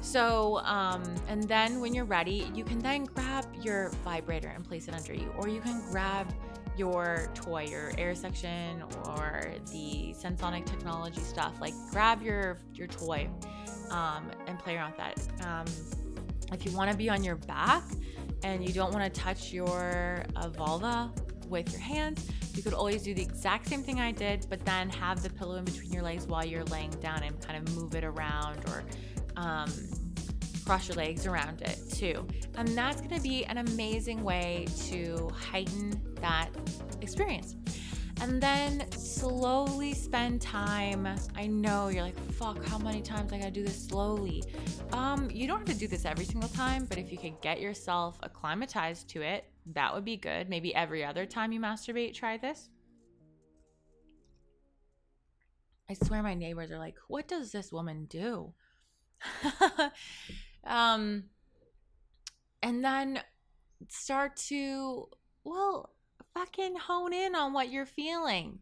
[0.00, 4.88] So, um, and then when you're ready, you can then grab your vibrator and place
[4.88, 6.32] it under you, or you can grab
[6.76, 11.60] your toy, your air section, or the Sensonic technology stuff.
[11.60, 13.28] Like, grab your your toy
[13.90, 15.46] um, and play around with that.
[15.46, 15.66] Um,
[16.52, 17.82] if you want to be on your back
[18.42, 21.10] and you don't want to touch your uh, vulva
[21.48, 24.90] with your hands, you could always do the exact same thing I did, but then
[24.90, 27.94] have the pillow in between your legs while you're laying down and kind of move
[27.94, 28.84] it around or
[29.36, 29.70] um,
[30.64, 32.26] cross your legs around it too.
[32.56, 36.50] And that's to be an amazing way to heighten that
[37.00, 37.56] experience.
[38.20, 41.08] And then slowly spend time.
[41.36, 44.42] I know you're like, fuck, how many times I gotta do this slowly?
[44.92, 47.60] Um, you don't have to do this every single time, but if you could get
[47.60, 49.44] yourself acclimatized to it,
[49.74, 50.48] that would be good.
[50.48, 52.70] Maybe every other time you masturbate, try this.
[55.90, 58.52] I swear my neighbors are like, what does this woman do?
[60.64, 61.24] um,
[62.62, 63.20] and then
[63.88, 65.08] start to,
[65.44, 65.90] well,
[66.38, 68.60] fucking hone in on what you're feeling.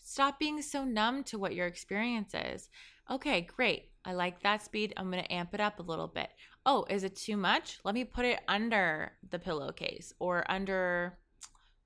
[0.00, 2.68] Stop being so numb to what your experience is.
[3.10, 3.90] Okay, great.
[4.04, 4.92] I like that speed.
[4.96, 6.28] I'm going to amp it up a little bit.
[6.66, 7.78] Oh, is it too much?
[7.84, 11.18] Let me put it under the pillowcase or under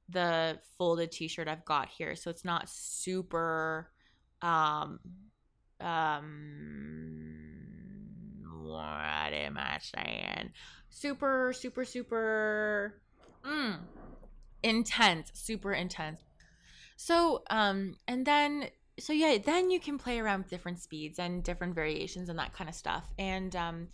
[0.09, 3.91] the folded t-shirt I've got here so it's not super
[4.41, 5.01] um
[5.81, 6.47] um
[8.63, 10.53] what am I saying?
[10.91, 13.03] Super super super
[13.45, 13.79] mm,
[14.67, 16.21] intense, super intense.
[16.97, 21.43] So um and then so yeah, then you can play around with different speeds and
[21.43, 23.05] different variations and that kind of stuff.
[23.19, 23.89] And um,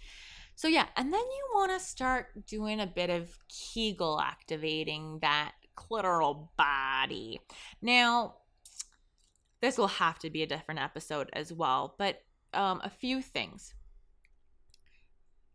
[0.55, 5.53] so yeah, and then you want to start doing a bit of Kegel activating that
[5.77, 7.41] clitoral body.
[7.81, 8.35] Now,
[9.61, 12.23] this will have to be a different episode as well, but
[12.55, 13.75] um, a few things.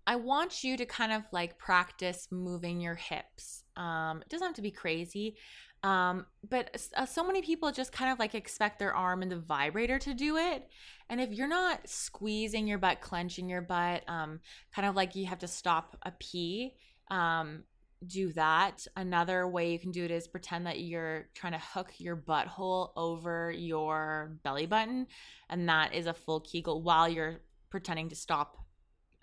[0.08, 3.66] I want you to kind of like practice moving your hips.
[3.76, 5.36] Um, it doesn't have to be crazy,
[5.84, 9.38] um, but uh, so many people just kind of like expect their arm and the
[9.38, 10.66] vibrator to do it.
[11.10, 14.40] And if you're not squeezing your butt, clenching your butt, um,
[14.74, 16.74] kind of like you have to stop a pee,
[17.12, 17.64] um,
[18.06, 18.88] do that.
[18.96, 22.92] Another way you can do it is pretend that you're trying to hook your butthole
[22.96, 25.08] over your belly button,
[25.50, 28.58] and that is a full Kegel while you're pretending to stop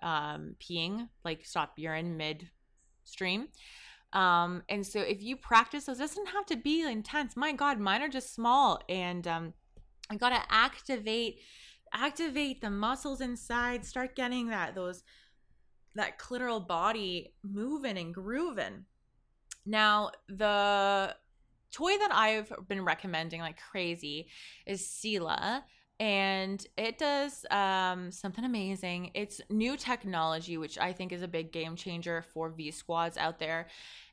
[0.03, 2.49] um, peeing, like stop urine mid
[3.05, 3.49] stream.
[4.13, 7.37] Um, and so if you practice those, doesn't have to be intense.
[7.37, 9.55] My God, mine are just small, and um,
[10.11, 11.41] I gotta activate
[11.93, 13.85] activate the muscles inside.
[13.85, 15.03] Start getting that those
[15.95, 18.85] that clitoral body moving and grooving.
[19.67, 21.15] Now the
[21.73, 24.29] toy that I've been recommending like crazy
[24.67, 25.65] is Sila
[26.01, 29.11] and it does um, something amazing.
[29.15, 33.39] It's new technology, which I think is a big game changer for V squads out
[33.39, 33.69] there.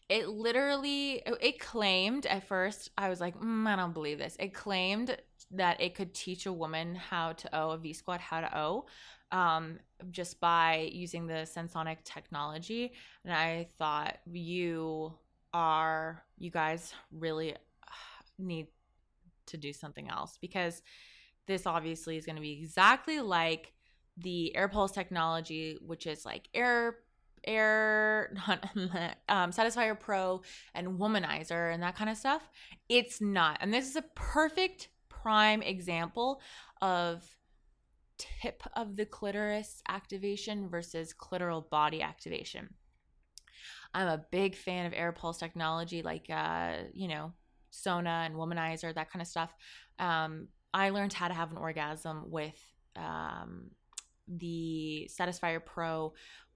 [0.10, 4.36] It literally it claimed at first i was like mm, i don't believe this.
[4.40, 5.18] It claimed
[5.52, 8.86] that it could teach a woman how to owe a v squad how to owe
[9.32, 9.80] um,
[10.12, 12.92] just by using the sensonic technology.
[13.24, 15.14] And i thought you
[15.54, 17.56] are you guys really
[18.38, 18.68] need
[19.48, 20.38] to do something else.
[20.42, 20.82] Because
[21.52, 23.74] this obviously is going to be exactly like
[24.18, 26.96] the air pulse technology which is like air
[27.46, 28.34] air
[29.30, 30.42] um, satisfier pro
[30.74, 32.48] and womanizer and that kind of stuff.
[32.90, 36.42] It's not and this is a perfect prime example
[36.82, 37.24] of
[38.18, 42.74] tip of the clitoris activation versus clitoral body activation.
[43.94, 47.34] I'm a big fan of air pulse technology like uh you know
[47.72, 49.54] sona and womanizer that kind of stuff.
[50.00, 52.60] Um i learned how to have an orgasm with
[52.96, 53.72] um
[54.28, 56.14] the satisfier pro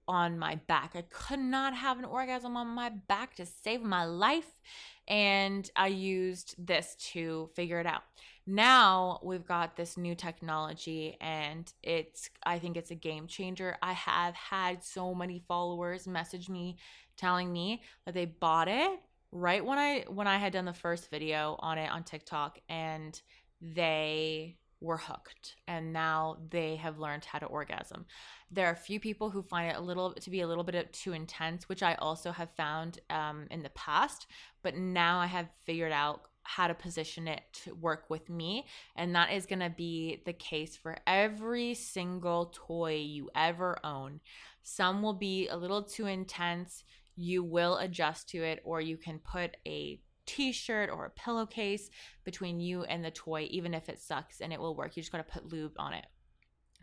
[0.08, 0.92] on my back.
[0.94, 4.60] I could not have an orgasm on my back to save my life.
[5.08, 8.02] And I used this to figure it out.
[8.46, 13.76] Now we've got this new technology, and it's, I think it's a game changer.
[13.82, 16.76] I have had so many followers message me
[17.16, 19.00] telling me that they bought it
[19.32, 23.20] right when I when I had done the first video on it on TikTok and
[23.60, 28.04] they were hooked and now they have learned how to orgasm.
[28.50, 30.92] There are a few people who find it a little to be a little bit
[30.92, 34.26] too intense, which I also have found um, in the past.
[34.62, 39.14] But now I have figured out how to position it to work with me, and
[39.14, 44.20] that is going to be the case for every single toy you ever own.
[44.62, 46.84] Some will be a little too intense.
[47.16, 51.90] You will adjust to it, or you can put a t-shirt or a pillowcase
[52.24, 55.12] between you and the toy even if it sucks and it will work you just
[55.12, 56.06] got to put lube on it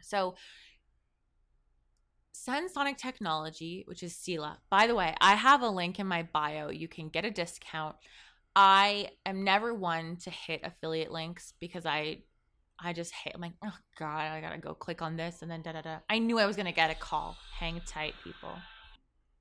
[0.02, 0.36] so
[2.36, 4.60] Sensonic Technology, which is Sila.
[4.70, 6.70] By the way, I have a link in my bio.
[6.70, 7.96] You can get a discount.
[8.56, 12.20] I am never one to hit affiliate links because I
[12.80, 15.62] I just hate I'm like, oh god, I gotta go click on this and then
[15.62, 15.98] da da da.
[16.10, 17.38] I knew I was gonna get a call.
[17.58, 18.54] Hang tight, people.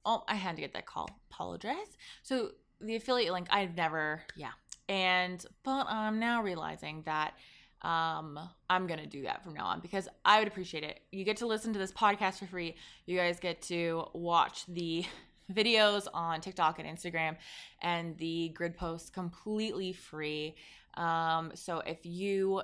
[0.05, 1.09] Oh, I had to get that call.
[1.31, 1.97] Apologize.
[2.23, 4.51] So the affiliate link I've never yeah.
[4.89, 7.35] And but I'm now realizing that
[7.83, 11.01] um I'm gonna do that from now on because I would appreciate it.
[11.11, 12.77] You get to listen to this podcast for free.
[13.07, 15.05] You guys get to watch the
[15.53, 17.37] videos on TikTok and Instagram
[17.81, 20.57] and the grid posts completely free.
[20.95, 22.63] Um, so if you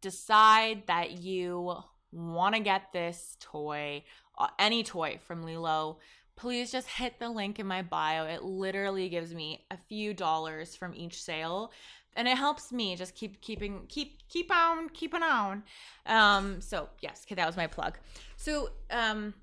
[0.00, 1.74] decide that you
[2.12, 4.04] want to get this toy,
[4.38, 5.96] uh, any toy from Lelo,
[6.38, 8.24] please just hit the link in my bio.
[8.24, 11.72] It literally gives me a few dollars from each sale
[12.14, 15.64] and it helps me just keep keeping keep keep on keeping on.
[16.06, 17.98] Um so yes, okay, that was my plug.
[18.36, 19.34] So um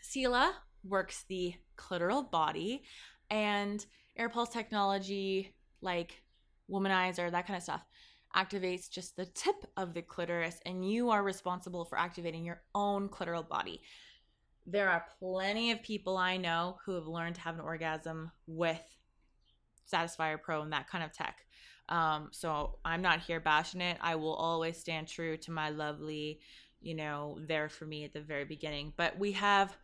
[0.00, 2.82] Sila works the clitoral body
[3.30, 3.84] and
[4.16, 6.22] air pulse technology like
[6.70, 7.84] womanizer that kind of stuff
[8.34, 13.08] activates just the tip of the clitoris and you are responsible for activating your own
[13.08, 13.80] clitoral body
[14.66, 18.82] there are plenty of people I know who have learned to have an orgasm with
[19.90, 21.38] Satisfier Pro and that kind of tech.
[21.88, 23.96] Um, so I'm not here bashing it.
[24.00, 26.40] I will always stand true to my lovely,
[26.80, 28.92] you know, there for me at the very beginning.
[28.96, 29.76] But we have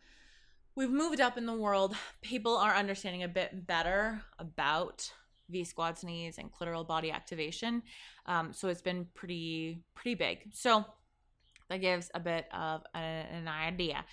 [0.74, 1.94] we've moved up in the world.
[2.22, 5.12] People are understanding a bit better about
[5.48, 7.84] V squats knees and clitoral body activation.
[8.26, 10.50] Um, so it's been pretty pretty big.
[10.52, 10.84] So
[11.68, 14.04] that gives a bit of an, an idea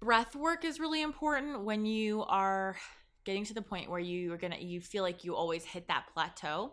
[0.00, 2.76] breath work is really important when you are
[3.24, 6.06] getting to the point where you are gonna you feel like you always hit that
[6.12, 6.72] plateau.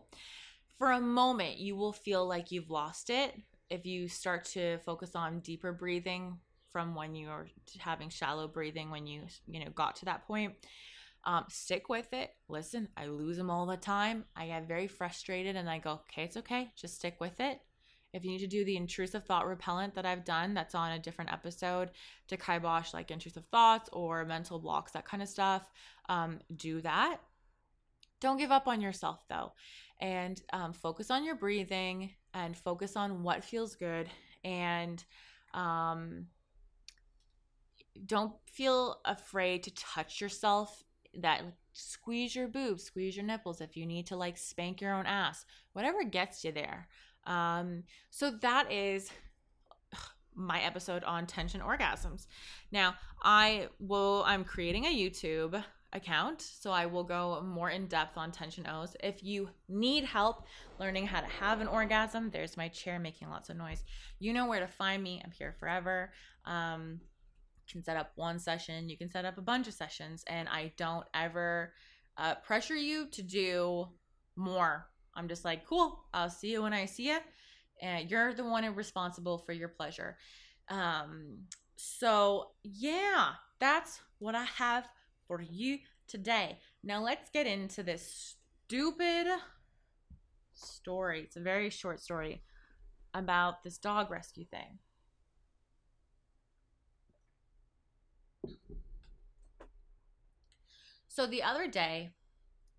[0.77, 3.35] For a moment you will feel like you've lost it.
[3.69, 6.37] If you start to focus on deeper breathing
[6.71, 7.47] from when you are
[7.79, 10.53] having shallow breathing when you you know got to that point
[11.25, 12.31] um, stick with it.
[12.47, 14.23] Listen i lose them all the time.
[14.35, 16.71] I get very frustrated and i go okay it's okay.
[16.77, 17.59] Just stick with it
[18.13, 20.99] if you need to do the intrusive thought repellent that I've done, that's on a
[20.99, 21.91] different episode
[22.27, 25.69] to kibosh like intrusive thoughts or mental blocks, that kind of stuff,
[26.09, 27.17] um, do that.
[28.19, 29.53] Don't give up on yourself though,
[29.99, 34.09] and um, focus on your breathing and focus on what feels good
[34.43, 35.03] and
[35.53, 36.27] um,
[38.05, 40.83] don't feel afraid to touch yourself
[41.19, 41.41] that
[41.73, 45.45] squeeze your boobs squeeze your nipples if you need to like spank your own ass
[45.73, 46.87] whatever gets you there
[47.27, 49.11] um, so that is
[50.33, 52.27] my episode on tension orgasms.
[52.71, 55.63] Now, I will I'm creating a YouTube
[55.93, 58.95] account, so I will go more in depth on tension O's.
[59.03, 60.45] If you need help
[60.79, 63.83] learning how to have an orgasm, there's my chair making lots of noise.
[64.19, 65.21] You know where to find me.
[65.23, 66.11] I'm here forever.
[66.45, 67.01] Um,
[67.67, 70.71] can set up one session, you can set up a bunch of sessions, and I
[70.77, 71.73] don't ever
[72.17, 73.87] uh, pressure you to do
[74.35, 74.87] more
[75.17, 77.17] I'm just like, cool, I'll see you when I see you.
[77.81, 80.17] And you're the one responsible for your pleasure.
[80.69, 81.39] Um,
[81.75, 84.87] so, yeah, that's what I have
[85.27, 86.59] for you today.
[86.83, 88.35] Now, let's get into this
[88.67, 89.27] stupid
[90.53, 91.21] story.
[91.21, 92.43] It's a very short story
[93.13, 94.79] about this dog rescue thing.
[101.07, 102.11] So, the other day,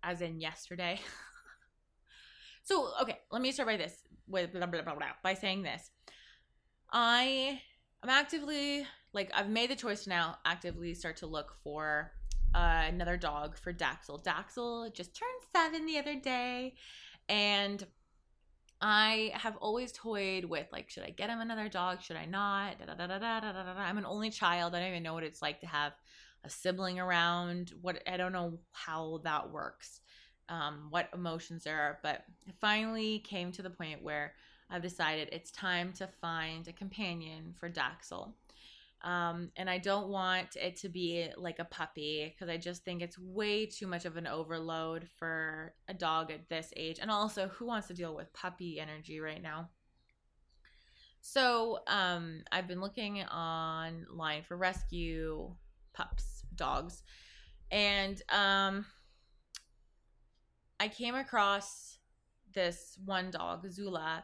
[0.01, 1.01] as in yesterday,
[2.69, 3.95] So, okay, let me start by this
[4.27, 5.89] with blah, blah, blah, blah, by saying this.
[6.93, 7.59] I
[8.03, 12.11] am actively like I've made the choice to now actively start to look for
[12.53, 14.23] uh, another dog for Daxel.
[14.23, 16.75] Daxel just turned seven the other day,
[17.27, 17.83] and
[18.79, 22.03] I have always toyed with like, should I get him another dog?
[22.03, 22.75] Should I not?
[22.85, 23.79] Da, da, da.
[23.79, 24.75] I'm an only child.
[24.75, 25.93] I don't even know what it's like to have
[26.43, 27.73] a sibling around.
[27.81, 30.01] What I don't know how that works,
[30.49, 31.99] um, what emotions there are.
[32.03, 34.33] But I finally came to the point where
[34.69, 38.33] I've decided it's time to find a companion for Daxel.
[39.01, 43.01] Um, and I don't want it to be like a puppy because I just think
[43.01, 46.99] it's way too much of an overload for a dog at this age.
[47.01, 49.69] And also, who wants to deal with puppy energy right now?
[51.21, 55.55] So, um, I've been looking online for rescue
[55.93, 57.03] pups, dogs,
[57.71, 58.85] and um,
[60.79, 61.97] I came across
[62.53, 64.23] this one dog, Zula,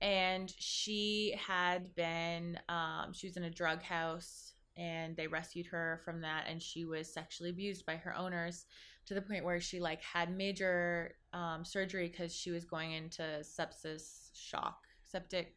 [0.00, 6.00] and she had been um, she was in a drug house and they rescued her
[6.04, 8.66] from that and she was sexually abused by her owners
[9.06, 13.22] to the point where she like had major um, surgery because she was going into
[13.42, 15.54] sepsis shock septic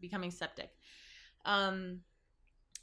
[0.00, 0.70] becoming septic.
[1.44, 2.00] Um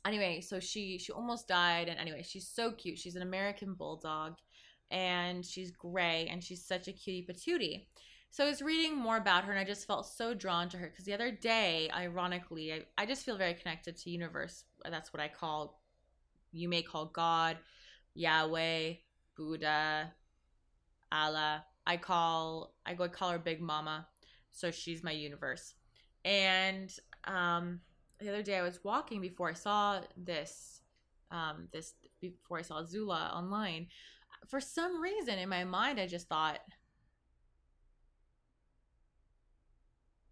[0.06, 2.98] anyway so she she almost died and anyway she's so cute.
[2.98, 4.36] She's an american bulldog
[4.92, 7.86] and she's gray and she's such a cutie patootie
[8.32, 10.88] so I was reading more about her and I just felt so drawn to her
[10.88, 14.66] because the other day, ironically, I, I just feel very connected to universe.
[14.88, 15.82] That's what I call,
[16.52, 17.58] you may call God,
[18.14, 18.94] Yahweh,
[19.36, 20.14] Buddha,
[21.12, 21.66] Allah.
[21.88, 24.08] I call, I go call her Big Mama.
[24.52, 25.74] So she's my universe.
[26.24, 26.94] And
[27.26, 27.80] um,
[28.20, 30.82] the other day I was walking before I saw this,
[31.32, 33.88] um, this, before I saw Zula online.
[34.50, 36.60] For some reason in my mind, I just thought,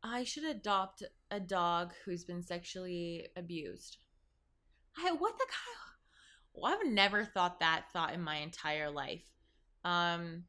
[0.04, 3.98] I should adopt a dog who's been sexually abused.
[4.98, 5.46] I what the
[6.54, 9.26] well, I've never thought that thought in my entire life.
[9.84, 10.46] Um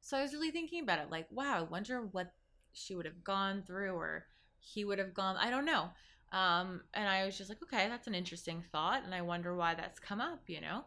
[0.00, 2.32] so I was really thinking about it like, wow, I wonder what
[2.72, 4.26] she would have gone through or
[4.58, 5.90] he would have gone I don't know.
[6.32, 9.74] Um and I was just like, okay, that's an interesting thought and I wonder why
[9.74, 10.84] that's come up, you know.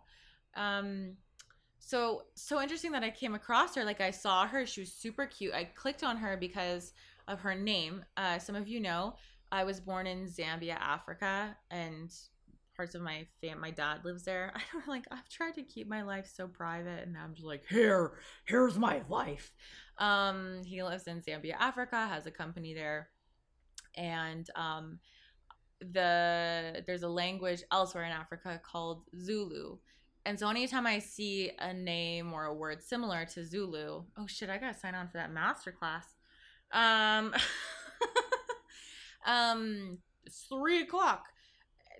[0.56, 1.18] Um
[1.86, 5.26] so so interesting that I came across her like I saw her, she was super
[5.26, 5.54] cute.
[5.54, 6.94] I clicked on her because
[7.28, 8.06] of her name.
[8.16, 9.16] Uh, some of you know
[9.52, 12.10] I was born in Zambia, Africa, and
[12.76, 14.54] parts of my fam my dad lives there.
[14.56, 17.66] I don't like I've tried to keep my life so private and I'm just like,
[17.68, 18.14] here,
[18.46, 19.52] here's my life.
[19.98, 23.10] Um, he lives in Zambia, Africa, has a company there.
[23.96, 25.00] And um
[25.92, 29.78] the there's a language elsewhere in Africa called Zulu.
[30.26, 34.50] And so anytime I see a name or a word similar to Zulu, oh shit,
[34.50, 36.06] I gotta sign on for that master class.
[36.72, 37.34] Um,
[39.26, 41.26] um, it's three o'clock.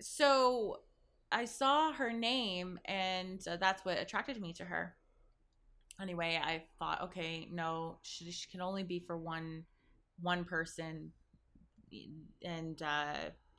[0.00, 0.80] So
[1.30, 4.94] I saw her name, and uh, that's what attracted me to her.
[6.00, 9.64] Anyway, I thought, okay, no, she, she can only be for one
[10.20, 11.10] one person,
[12.42, 13.14] and uh,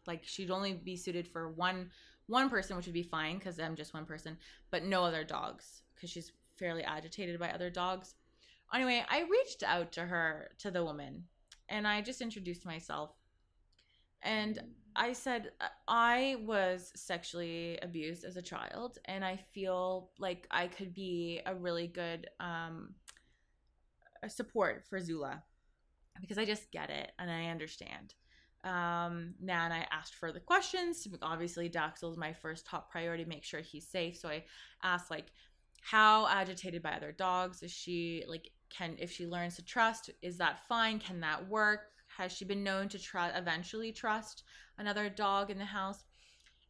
[0.07, 1.91] like she'd only be suited for one
[2.27, 4.37] one person, which would be fine because I'm just one person,
[4.71, 8.15] but no other dogs because she's fairly agitated by other dogs.
[8.73, 11.25] Anyway, I reached out to her, to the woman,
[11.69, 13.11] and I just introduced myself.
[14.23, 14.59] And
[14.95, 15.51] I said,
[15.87, 21.53] I was sexually abused as a child, and I feel like I could be a
[21.53, 22.95] really good um,
[24.27, 25.43] support for Zula
[26.21, 28.13] because I just get it and I understand.
[28.65, 31.07] Um, now, and I asked further questions.
[31.21, 34.17] Obviously, Daxel is my first top priority, make sure he's safe.
[34.17, 34.43] So I
[34.83, 35.27] asked, like,
[35.81, 38.23] how agitated by other dogs is she?
[38.27, 41.81] Like, can if she learns to trust is that fine can that work
[42.17, 44.43] has she been known to try eventually trust
[44.77, 46.03] another dog in the house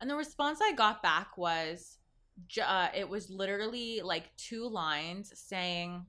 [0.02, 1.98] and the response i got back was
[2.62, 6.06] uh, it was literally like two lines saying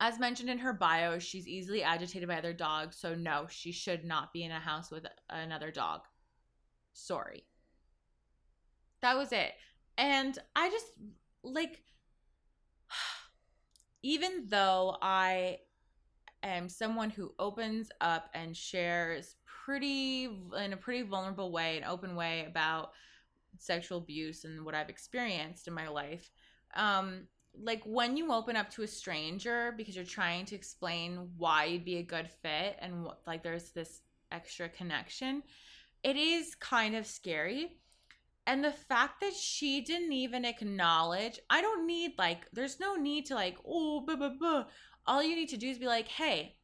[0.00, 4.04] as mentioned in her bio she's easily agitated by other dogs so no she should
[4.04, 6.02] not be in a house with another dog
[6.92, 7.44] sorry
[9.02, 9.52] that was it
[9.98, 10.86] and i just
[11.42, 11.82] like
[14.02, 15.58] even though I
[16.42, 22.14] am someone who opens up and shares pretty in a pretty vulnerable way, an open
[22.14, 22.90] way about
[23.58, 26.30] sexual abuse and what I've experienced in my life.
[26.74, 27.26] Um,
[27.62, 31.84] like when you open up to a stranger because you're trying to explain why you'd
[31.84, 34.02] be a good fit and what, like there's this
[34.32, 35.42] extra connection,
[36.02, 37.78] it is kind of scary
[38.46, 43.26] and the fact that she didn't even acknowledge, I don't need like, there's no need
[43.26, 44.64] to like, oh, blah, blah, blah.
[45.06, 46.56] All you need to do is be like, hey,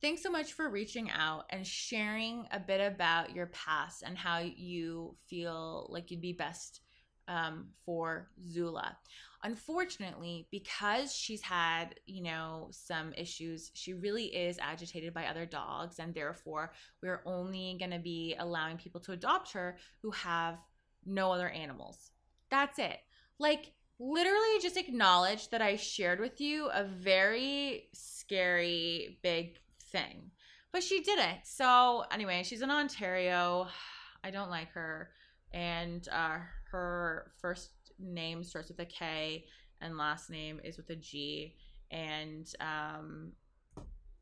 [0.00, 4.38] thanks so much for reaching out and sharing a bit about your past and how
[4.38, 6.82] you feel like you'd be best
[7.30, 8.98] um, for Zula.
[9.42, 15.98] Unfortunately, because she's had, you know, some issues, she really is agitated by other dogs,
[15.98, 16.72] and therefore
[17.02, 20.58] we're only going to be allowing people to adopt her who have
[21.06, 22.10] no other animals.
[22.50, 22.98] That's it.
[23.38, 30.32] Like, literally just acknowledge that I shared with you a very scary, big thing.
[30.72, 31.40] But she didn't.
[31.44, 33.68] So, anyway, she's in Ontario.
[34.24, 35.10] I don't like her.
[35.52, 36.38] And uh,
[36.70, 39.44] her first name starts with a K
[39.80, 41.54] and last name is with a G.
[41.90, 43.32] And, um,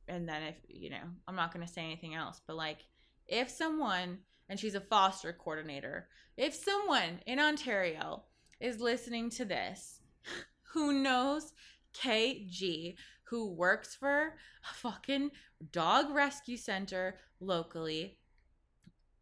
[0.06, 2.78] and then if, you know, I'm not to say anything else, but like,
[3.26, 4.18] if someone,
[4.48, 8.24] and she's a foster coordinator, if someone in Ontario
[8.60, 10.00] is listening to this
[10.72, 11.52] who knows
[11.94, 14.34] KG, who works for
[14.70, 15.30] a fucking
[15.72, 18.18] dog rescue center locally,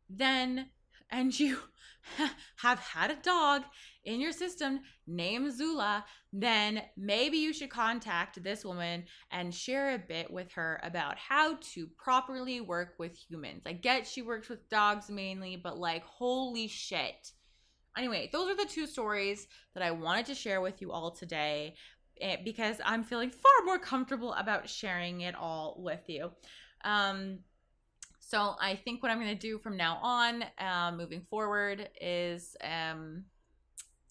[0.08, 0.68] then,
[1.10, 1.58] and you
[2.56, 3.62] have had a dog
[4.04, 9.98] in your system named Zula, then maybe you should contact this woman and share a
[9.98, 13.64] bit with her about how to properly work with humans.
[13.66, 17.32] I get she works with dogs mainly, but like, holy shit.
[17.96, 21.74] Anyway, those are the two stories that I wanted to share with you all today
[22.20, 26.30] eh, because I'm feeling far more comfortable about sharing it all with you.
[26.84, 27.38] Um,
[28.28, 32.56] so I think what I'm going to do from now on, uh, moving forward, is
[32.64, 33.22] um,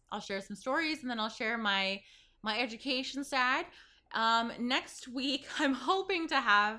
[0.09, 2.01] I'll share some stories and then I'll share my
[2.41, 3.66] my education side.
[4.13, 6.78] Um, next week, I'm hoping to have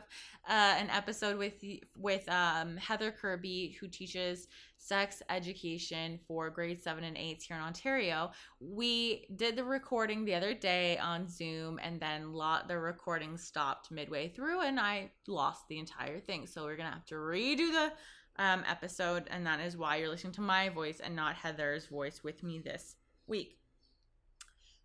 [0.48, 1.62] uh, an episode with
[1.94, 4.48] with um, Heather Kirby, who teaches
[4.86, 8.30] sex education for grade seven and eights here in Ontario.
[8.60, 13.90] We did the recording the other day on Zoom, and then lot the recording stopped
[13.90, 16.46] midway through, and I lost the entire thing.
[16.46, 17.92] So we're gonna have to redo the
[18.38, 22.22] um, episode, and that is why you're listening to my voice and not Heather's voice
[22.22, 23.58] with me this week.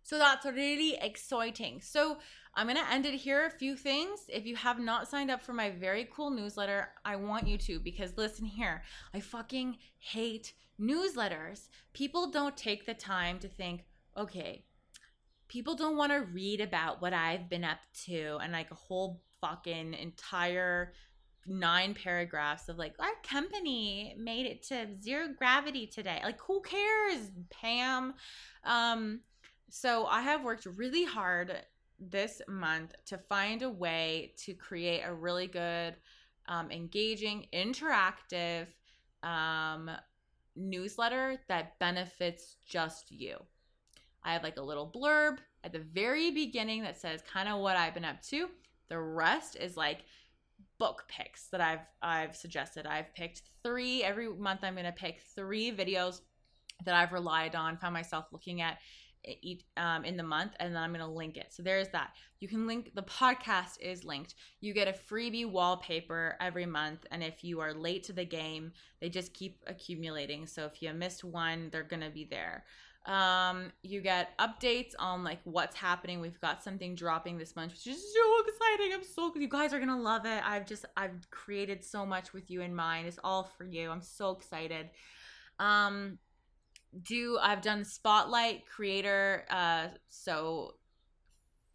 [0.02, 1.80] So that's really exciting.
[1.80, 2.18] So
[2.54, 3.46] I'm going to end it here.
[3.46, 4.20] A few things.
[4.28, 7.80] If you have not signed up for my very cool newsletter, I want you to
[7.80, 8.82] because listen here,
[9.14, 11.68] I fucking hate newsletters.
[11.92, 13.84] People don't take the time to think,
[14.16, 14.64] okay,
[15.48, 19.22] people don't want to read about what I've been up to and like a whole
[19.40, 20.92] fucking entire
[21.46, 27.32] nine paragraphs of like our company made it to zero gravity today like who cares
[27.50, 28.14] pam
[28.62, 29.18] um
[29.74, 31.56] so I have worked really hard
[31.98, 35.96] this month to find a way to create a really good,
[36.46, 38.66] um, engaging, interactive
[39.22, 39.90] um,
[40.54, 43.38] newsletter that benefits just you.
[44.22, 47.78] I have like a little blurb at the very beginning that says kind of what
[47.78, 48.50] I've been up to.
[48.90, 50.00] The rest is like
[50.78, 52.86] book picks that I've I've suggested.
[52.86, 56.20] I've picked 3 every month I'm going to pick 3 videos
[56.84, 58.76] that I've relied on, found myself looking at
[59.24, 61.46] each um, in the month and then i'm going to link it.
[61.50, 62.14] So there's that.
[62.40, 64.34] You can link the podcast is linked.
[64.60, 68.72] You get a freebie wallpaper every month and if you are late to the game
[69.00, 70.46] they just keep accumulating.
[70.46, 72.64] So if you missed one they're going to be there.
[73.06, 76.20] Um you get updates on like what's happening.
[76.20, 78.94] We've got something dropping this month which is so exciting.
[78.94, 80.40] I'm so you guys are gonna love it.
[80.44, 83.08] I've just i've created so much with you in mind.
[83.08, 83.90] It's all for you.
[83.90, 84.90] I'm so excited.
[85.58, 86.18] Um
[87.02, 90.74] do I've done spotlight creator uh so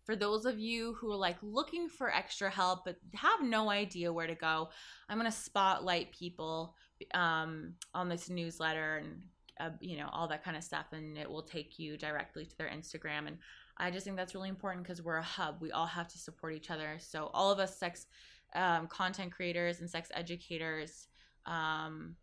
[0.06, 4.14] for those of you who are like looking for extra help but have no idea
[4.14, 4.70] where to go,
[5.10, 6.76] I'm to spotlight people
[7.14, 9.22] um on this newsletter and
[9.60, 12.58] uh, you know all that kind of stuff and it will take you directly to
[12.58, 13.38] their Instagram and
[13.80, 15.58] I just think that's really important because we're a hub.
[15.62, 16.98] We all have to support each other.
[17.00, 18.08] So all of us sex
[18.56, 21.08] um, content creators and sex educators
[21.46, 22.16] um,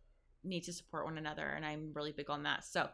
[0.45, 2.63] need to support one another and i'm really big on that.
[2.63, 2.87] So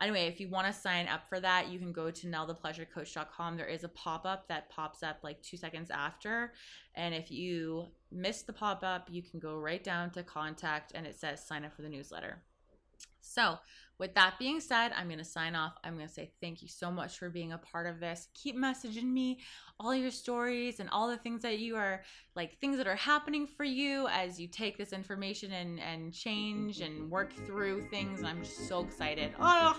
[0.00, 3.66] anyway if you want to sign up for that you can go to nellthepleasurecoach.com there
[3.66, 6.52] is a pop-up that pops up like two seconds after
[6.96, 11.16] and if you miss the pop-up you can go right down to contact and it
[11.16, 12.42] says sign up for the newsletter.
[13.20, 13.58] So
[13.98, 15.74] with that being said, I'm going to sign off.
[15.84, 18.28] I'm going to say thank you so much for being a part of this.
[18.34, 19.40] Keep messaging me
[19.78, 22.02] all your stories and all the things that you are
[22.36, 26.80] like things that are happening for you as you take this information and and change
[26.80, 28.22] and work through things.
[28.22, 29.32] I'm just so excited.
[29.40, 29.76] Oh.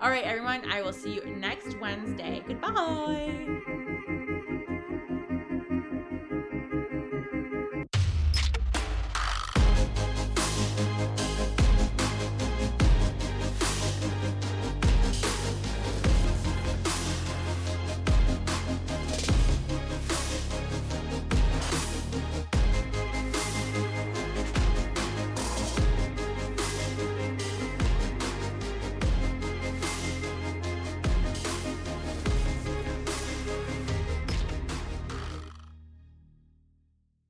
[0.00, 0.70] All right, everyone.
[0.70, 2.42] I will see you next Wednesday.
[2.46, 4.32] Goodbye.